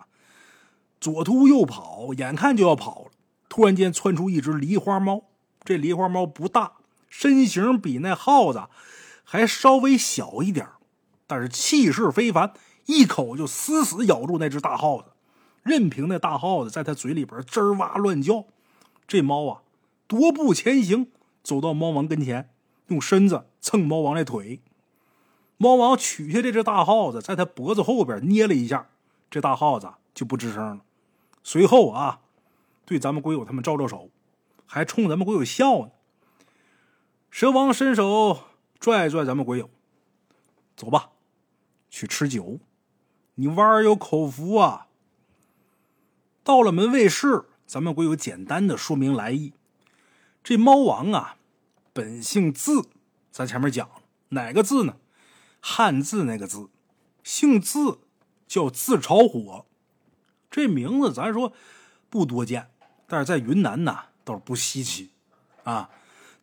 [0.98, 3.10] 左突右跑，眼看就要跑了，
[3.48, 5.24] 突然间窜出一只狸花猫。
[5.62, 6.72] 这狸花猫不大，
[7.08, 8.64] 身形比那耗子
[9.28, 10.66] 还稍微小一点
[11.26, 12.54] 但是气势非凡，
[12.86, 15.08] 一口就死死咬住那只大耗子，
[15.64, 18.44] 任凭那大耗子在他嘴里边吱哇乱叫。
[19.08, 19.62] 这猫啊，
[20.08, 21.10] 踱步前行，
[21.42, 22.50] 走到猫王跟前，
[22.86, 24.62] 用身子蹭猫王的腿。
[25.56, 28.88] 猫王取下这只大耗子，在他脖子后边捏了一下，
[29.28, 30.80] 这大耗子就不吱声了。
[31.42, 32.20] 随后啊，
[32.84, 34.10] 对咱们鬼友他们招招手，
[34.64, 35.90] 还冲咱们鬼友笑呢。
[37.30, 38.38] 蛇王伸手
[38.78, 39.70] 拽拽咱们鬼友，
[40.76, 41.10] 走吧，
[41.90, 42.60] 去吃酒。
[43.34, 44.86] 你娃儿有口福啊。
[46.42, 49.52] 到了门卫室，咱们鬼友简单的说明来意。
[50.44, 51.36] 这猫王啊，
[51.92, 52.88] 本姓字，
[53.32, 53.90] 咱前面讲
[54.28, 54.96] 哪个字呢？
[55.60, 56.68] 汉字那个字，
[57.24, 57.98] 姓字
[58.46, 59.66] 叫字朝火。
[60.48, 61.52] 这名字咱说
[62.08, 62.70] 不多见，
[63.08, 65.10] 但是在云南呢倒是不稀奇
[65.64, 65.90] 啊。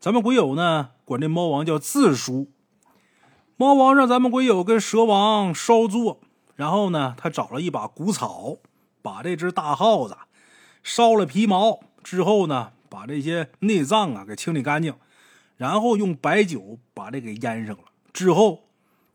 [0.04, 2.52] 咱们鬼友呢管这猫王叫自叔。
[3.56, 6.20] 猫王让咱们鬼友跟蛇王稍坐，
[6.58, 8.58] 然后呢他找了一把谷草，
[9.02, 10.18] 把这只大耗子
[10.84, 14.94] 烧了皮毛之后呢，把这些内脏啊给清理干净，
[15.56, 18.66] 然后用白酒把这给腌上了，之后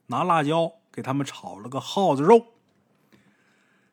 [0.07, 2.46] 拿辣椒给他们炒了个耗子肉。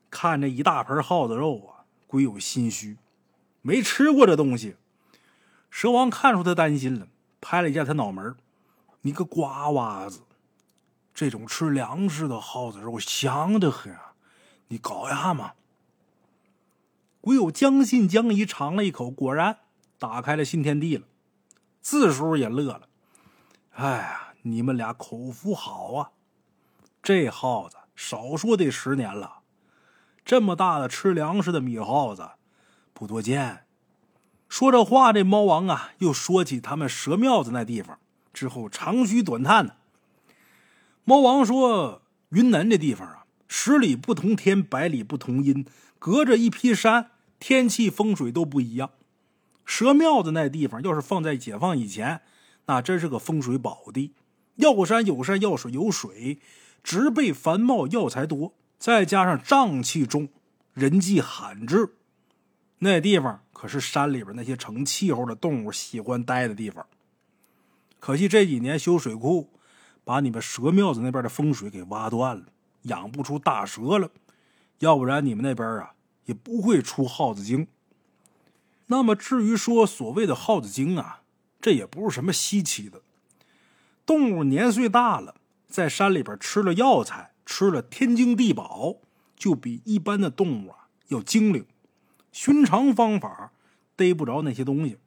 [0.10, 2.96] 看这一大盆耗子肉啊，鬼有心虚，
[3.62, 4.78] 没吃过这东西。
[5.76, 7.10] 蛇王看出他担心了，
[7.42, 8.38] 拍了一下他脑门
[9.02, 10.22] 你个瓜娃子，
[11.14, 13.94] 这种吃粮食的耗子肉香的很，
[14.70, 15.52] 你搞一下嘛。
[17.20, 19.58] 鬼友将信将疑，尝了一口，果然
[20.00, 21.06] 打开了新天地了。
[21.82, 22.88] 字叔也乐了，
[23.72, 26.12] 哎呀，你们俩口福好啊！
[27.04, 29.40] 这耗子少说得十年了。
[30.24, 32.30] 这么大的吃粮食的米耗子，
[32.94, 33.65] 不多见。
[34.58, 38.00] 说这话，这猫王啊，又说起他们蛇庙子那地方，
[38.32, 39.74] 之后长吁短叹呢。
[41.04, 45.66] 猫王说：“云南这地方啊，十里不同天，百里不同阴，
[46.00, 48.92] 隔着一批山，天气风水都不一样。
[49.66, 52.22] 蛇庙子那地方，要是放在解放以前，
[52.68, 54.14] 那真是个风水宝地，
[54.56, 56.40] 要山有山，要水有水，
[56.82, 60.30] 植被繁茂，药材多。”再加上瘴气重，
[60.74, 61.98] 人迹罕至，
[62.80, 66.86] 那地方可是山里边那些成气候的动物喜欢待的地方。
[68.02, 69.50] 可惜这几年修水库，
[70.04, 72.44] 把你们蛇庙子那边的风水给挖断了，
[72.82, 74.12] 养不出大蛇了。
[74.80, 75.94] 要不然你们那边啊，
[76.26, 77.68] 也不会出耗子精。
[78.88, 81.22] 那么至于说所谓的耗子精啊，
[81.62, 83.02] 这也不是什么稀奇的。
[84.06, 85.36] 动物年岁大了，
[85.68, 87.32] 在山里边吃了药材。
[87.48, 88.96] 吃了天经地宝，
[89.38, 91.64] 就比一般的动物啊要精灵。
[92.36, 93.54] 寻常方法
[93.96, 94.98] 逮不着那些东西。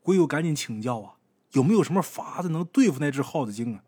[0.00, 1.16] 鬼友赶紧请教啊，
[1.52, 3.84] 有没有什么法子能对付那只耗子精啊？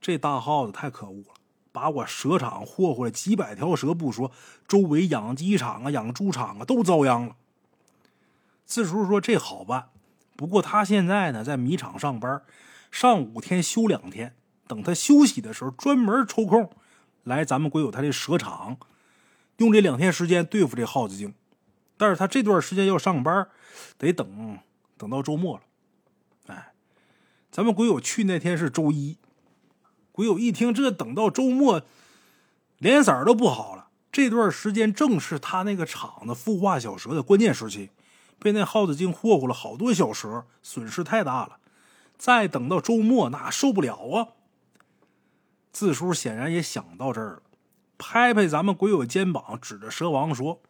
[0.00, 1.34] 这大耗子太可恶了，
[1.72, 4.32] 把我蛇场霍霍了几百条蛇不说，
[4.66, 7.36] 周围养鸡场啊、养猪场啊都遭殃了。
[8.64, 9.90] 四叔说这好办，
[10.36, 12.40] 不过他现在呢在米厂上班，
[12.90, 14.34] 上五天休两天。
[14.66, 16.70] 等他休息的时候，专门抽空
[17.24, 18.78] 来咱们鬼友他这蛇场，
[19.58, 21.32] 用这两天时间对付这耗子精。
[21.96, 23.48] 但是他这段时间要上班，
[23.96, 24.58] 得等
[24.96, 25.62] 等到周末了。
[26.46, 26.72] 哎，
[27.50, 29.18] 咱们鬼友去那天是周一，
[30.12, 31.82] 鬼友一听这等到周末，
[32.78, 33.88] 脸色都不好了。
[34.10, 37.90] 这段时间正是他那个厂子孵化小蛇的关键时期，
[38.38, 41.58] 被那耗子精霍霍了好多小蛇，损失太大了。
[42.16, 44.28] 再等到周末，那受不了啊！
[45.72, 47.42] 字叔显然也想到这儿了，
[47.98, 50.62] 拍拍咱们鬼友肩膀，指着蛇王说。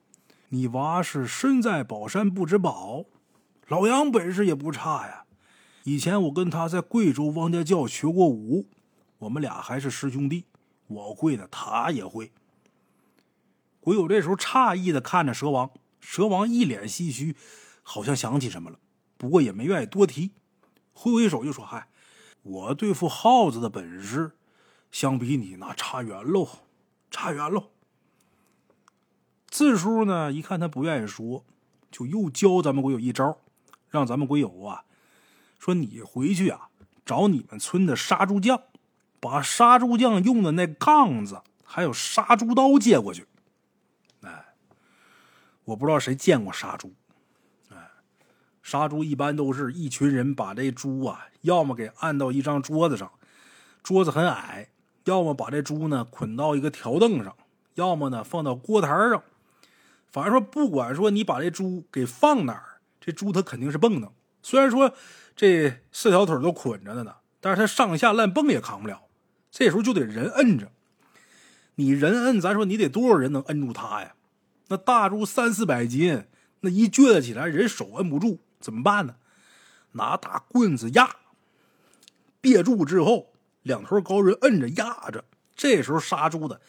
[0.49, 3.05] 你娃是身在宝山不知宝，
[3.67, 5.25] 老杨本事也不差呀。
[5.85, 8.67] 以前我跟他在贵州汪家教学过武，
[9.19, 10.47] 我们俩还是师兄弟。
[10.87, 12.33] 我会的，他也会。
[13.81, 15.71] 鬼友这时候诧异的看着蛇王，
[16.01, 17.37] 蛇王一脸唏嘘，
[17.83, 18.79] 好像想起什么了，
[19.19, 20.33] 不过也没愿意多提，
[20.95, 21.89] 挥挥手就说：“嗨，
[22.43, 24.33] 我对付耗子的本事，
[24.91, 26.49] 相比你那差远喽，
[27.11, 27.71] 差远喽。”
[29.51, 30.31] 四叔呢？
[30.31, 31.45] 一看他不愿意说，
[31.91, 33.39] 就又教咱们鬼友一招，
[33.89, 34.85] 让咱们鬼友啊，
[35.59, 36.69] 说你回去啊，
[37.05, 38.63] 找你们村的杀猪匠，
[39.19, 43.27] 把杀猪匠用的那杠子还有杀猪刀借过去。
[44.21, 44.55] 哎，
[45.65, 46.95] 我不知道谁见过杀猪，
[47.71, 47.91] 哎，
[48.63, 53.11] 杀猪一般都是一群人把这猪啊，要么给按到一张桌子上，
[53.83, 54.69] 桌子很矮，
[55.09, 57.35] 要么把这猪呢捆到一个条凳上，
[57.75, 59.23] 要么呢放到锅台上。
[60.11, 64.13] 反正说，不管说你把这猪给放哪儿，这猪它肯定是蹦的。
[64.43, 64.93] 虽然说
[65.35, 69.03] 这四条腿都捆着的呢，但是它上下乱蹦也扛不了。
[69.51, 70.71] 这时候就得人摁着。
[71.77, 74.15] 你人摁，咱说你得多少人能摁住它呀？
[74.69, 76.25] 那大猪三四百斤，
[76.61, 79.15] 那一撅得起来，人手摁不住，怎么办呢？
[79.93, 81.17] 拿大棍子压，
[82.41, 83.28] 别住之后，
[83.69, 85.25] 两头高人摁着压着。
[85.55, 86.61] 这时候杀猪的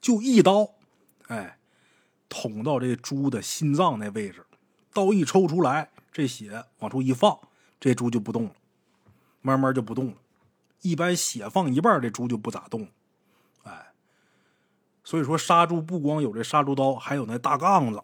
[0.00, 0.70] 就一刀，
[1.26, 1.58] 哎。
[2.26, 4.44] 捅到这猪的心脏那位置，
[4.92, 7.38] 刀一抽出来，这血往出一放，
[7.78, 8.50] 这猪就不动了，
[9.40, 10.14] 慢慢就不动了。
[10.80, 12.88] 一般血放一半，这猪就不咋动。
[13.62, 13.92] 哎，
[15.04, 18.02] 所以说杀猪不光有这杀猪刀，还有那大杠子，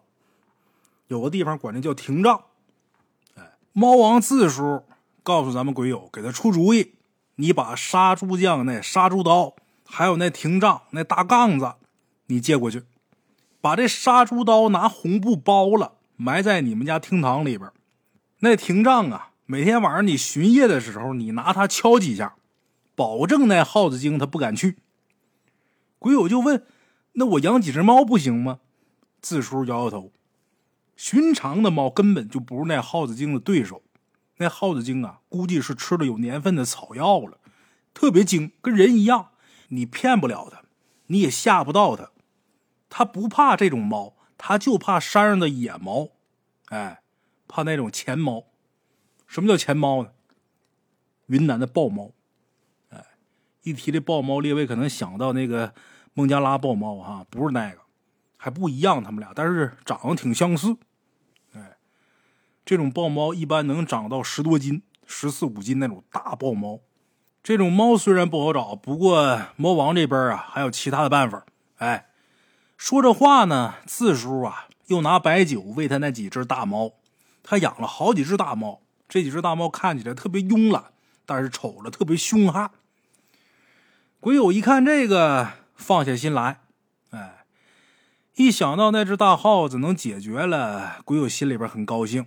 [1.07, 2.45] 有个地方管这叫停杖。
[3.35, 4.85] 哎，猫王字叔
[5.23, 6.93] 告诉咱们鬼友，给他出主意，
[7.41, 11.73] 你把杀猪匠那杀猪刀，还有那停杖、那大杠子，
[12.27, 12.83] 你借过去。
[13.59, 17.71] 把这杀猪刀拿红布包了，埋在你们家厅堂里边。
[18.41, 22.35] 那亭杖啊，每天晚上你巡夜的时候，你拿它敲几下，
[22.93, 24.77] 保证那耗子精他不敢去。
[25.97, 26.63] 鬼友就问
[27.13, 28.59] ：“那我养几只猫不行吗？”
[29.19, 30.11] 字叔摇摇头
[30.95, 33.81] ：“寻常的猫根本就不是那耗子精的对手。
[34.41, 37.37] 那耗子精啊，估计是吃了有年份的草药了，
[37.93, 39.29] 特别精，跟人一样。
[39.69, 40.63] 你骗不了它，
[41.05, 42.09] 你也吓不到它。”
[42.93, 46.09] 他不怕这种猫，他就怕山上的野猫，
[46.65, 47.01] 哎，
[47.47, 48.47] 怕那种钱猫。
[49.25, 50.09] 什么叫钱猫呢？
[51.27, 52.11] 云南的豹猫，
[52.89, 53.01] 哎，
[53.63, 55.73] 一提这豹猫，列位可能想到那个
[56.13, 57.79] 孟加拉豹猫哈，不是那个，
[58.35, 60.75] 还不一样，他们俩，但是长得挺相似。
[62.65, 66.79] 这种豹猫一般能长到十多斤、十四五斤那种大豹猫。
[67.43, 71.45] 这种猫虽然不好找，不过猫王这边啊还有其他的办法，
[71.77, 72.07] 哎。
[72.77, 76.93] 说这话呢，四叔啊又拿白酒喂他那几只大猫。
[77.43, 80.85] 他养了好几只大猫，这几只大猫看起来特别慵懒，
[81.27, 82.71] 但是瞅着特别凶悍。
[84.19, 86.61] 鬼友一看这个，放下心来。
[87.11, 87.45] 哎，
[88.33, 92.25] 一想到那只大耗子能解决了，鬼友心里边很高兴。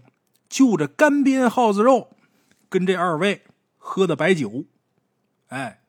[0.49, 2.11] 就着干煸耗子肉，
[2.69, 3.43] 跟这二位
[3.77, 4.65] 喝的白酒。
[5.49, 5.83] 哎，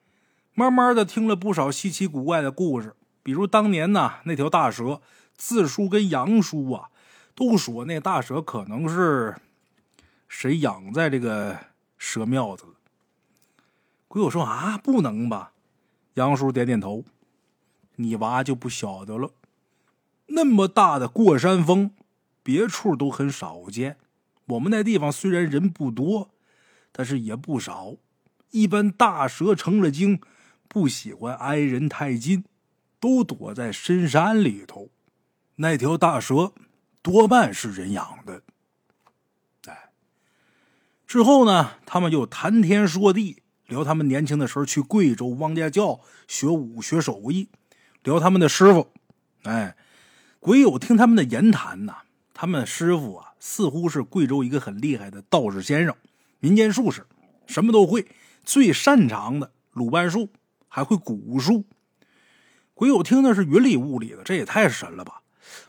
[0.53, 2.95] 慢慢的听了不少稀奇古怪的故事。
[3.24, 5.01] 比如当年呢，那条大蛇，
[5.36, 6.89] 字叔跟杨叔啊，
[7.34, 9.36] 都说那大蛇可能是
[10.28, 11.58] 谁养在这个
[11.97, 12.74] 蛇庙子了。
[14.08, 15.51] 鬼友说啊，不能吧？
[16.14, 17.03] 杨叔点点头，
[17.95, 19.32] 你娃就不晓得了。
[20.28, 21.91] 那么大的过山峰，
[22.41, 23.97] 别处都很少见。
[24.46, 26.32] 我们那地方虽然人不多，
[26.91, 27.96] 但是也不少。
[28.52, 30.20] 一般大蛇成了精，
[30.68, 32.46] 不喜欢挨人太近。
[32.98, 34.89] 都躲在深山里头，
[35.58, 36.54] 那条大蛇
[37.04, 38.41] 多半是人养的。
[39.68, 39.91] 哎，
[41.06, 47.50] 之后呢，他们又谈天说地，聊他们年轻的时候去贵州汪家教学武学手艺，
[48.02, 48.88] 聊他们的师傅。
[49.43, 49.76] 哎，
[50.39, 51.98] 鬼友听他们的言谈呐，
[52.34, 55.96] 他们师傅啊，似乎是贵州一个很厉害的道士先生，
[56.39, 57.06] 民间术士，
[57.46, 58.08] 什么都会，
[58.43, 60.30] 最擅长的鲁班术，
[60.68, 61.64] 还会蛊术。
[62.74, 65.22] 鬼友听的是云里雾里的，这也太神了吧！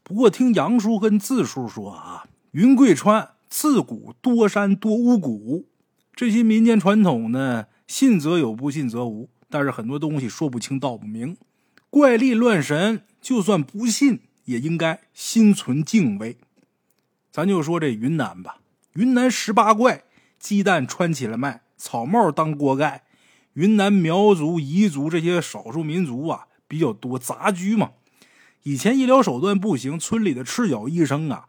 [0.03, 5.67] 不过听杨叔跟字叔说啊，云贵川自古多山多巫蛊，
[6.15, 9.29] 这些民间传统呢，信则有，不信则无。
[9.51, 11.37] 但是很多东西说不清道不明，
[11.91, 16.39] 怪力乱神，就算不信，也应该心存敬畏。
[17.37, 18.61] 咱就说这云南吧，
[18.95, 20.05] 云南十八怪，
[20.39, 23.05] 鸡蛋穿起来卖，草帽当锅盖。
[23.53, 27.91] 云南苗族、彝族这些少数民族啊比较多，杂居嘛。
[28.63, 31.47] 以前医疗手段不行，村里的赤脚医生啊，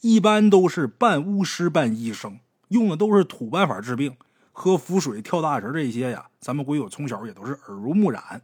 [0.00, 4.16] 一般都是半巫师半医生，用的都是土办法治病，
[4.50, 6.26] 喝符水、跳大神这些呀。
[6.40, 8.42] 咱们鬼友从小也都是耳濡目染，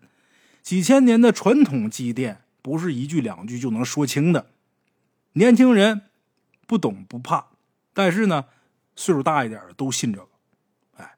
[0.63, 4.47] 几千年的传统积淀，不是一句两句就能说清的。
[5.33, 6.03] 年轻人
[6.75, 7.47] 不懂不怕，
[7.93, 8.47] 但是呢，
[8.97, 10.29] 岁数大一点的都信这个。
[10.97, 11.15] 哎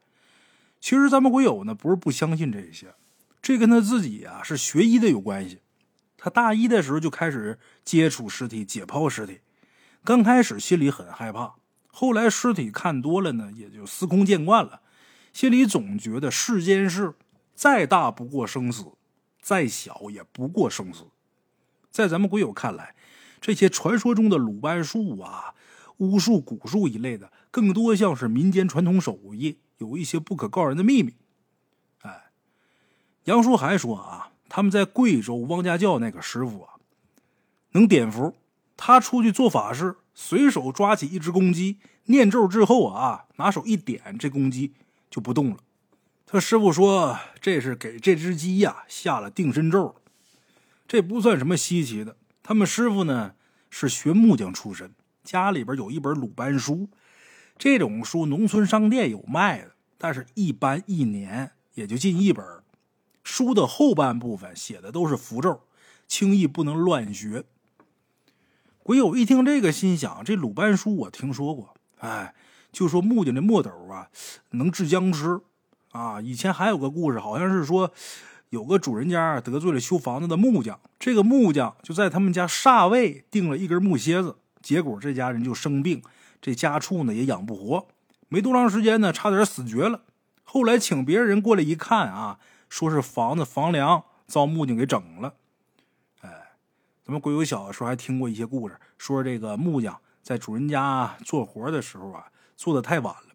[0.78, 2.94] 其实咱们鬼友呢不是不相信这些，
[3.40, 5.62] 这跟他自己啊是学医的有关系。
[6.18, 9.40] 他大一的时候就开始接触尸体、解剖尸体，
[10.04, 11.54] 刚开始心里很害怕，
[11.86, 14.82] 后来尸体看多了呢，也就司空见惯了。
[15.32, 17.14] 心里总觉得世间事
[17.54, 18.92] 再大不过生死，
[19.40, 21.06] 再小也不过生死。
[21.90, 22.94] 在咱们鬼友看来，
[23.46, 25.54] 这些传说中的鲁班术啊、
[25.98, 29.58] 巫术、蛊术一类的，更多像是民间传统手艺。
[29.78, 31.14] 有一些不可告人的秘密，
[32.00, 32.24] 哎，
[33.26, 36.74] 杨叔还说啊，他们在贵州汪家教那个师傅啊，
[37.70, 38.34] 能点符。
[38.76, 44.72] 他出去做法事，随手抓起一只公鸡，念咒之后啊，拿手一点，这公鸡
[45.08, 45.58] 就不动了。
[46.26, 49.94] 他师傅说，这是给这只鸡呀下了定身咒。
[50.88, 52.16] 这不算什么稀奇的。
[52.48, 53.34] 他们师傅呢
[53.70, 54.92] 是学木匠出身，
[55.24, 56.88] 家里边有一本鲁班书。
[57.58, 62.46] 这种书农村商店有卖的，但是一般一年也就进一本。
[63.24, 65.62] 书的后半部分写的都是符咒，
[66.06, 67.42] 轻易不能乱学。
[68.84, 72.32] 鬼友一听这个，心想：这鲁班书我听说过，哎，
[72.70, 74.08] 就说木匠这墨斗啊
[74.50, 75.40] 能治僵尸
[75.90, 76.20] 啊。
[76.20, 77.92] 以前还有个故事，好像是说
[78.56, 86.02] 有个主人家得罪了修房子的木匠，这个木匠就在他们家煞位钉了一根木楔子，结果这家人就生病。
[86.40, 87.86] 这家畜呢也养不活，
[88.28, 90.04] 没多长时间呢，差点死绝了。
[90.42, 92.38] 后来请别人过来一看啊，
[92.70, 95.34] 说是房子房梁遭木匠给整了。
[96.22, 96.30] 哎，
[97.04, 102.24] 咱们鬼友小的时候还听过一些故事，说这个木匠在主人家做活的时候啊，
[102.56, 103.34] 做的太晚了，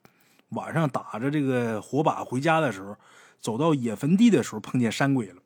[0.50, 2.96] 晚上打着这个火把回家的时候，
[3.42, 5.42] 走到野坟地的时候碰见山鬼了。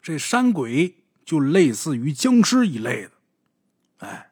[0.00, 0.94] 这山鬼
[1.24, 3.10] 就类似于僵尸一类的，
[4.06, 4.25] 哎。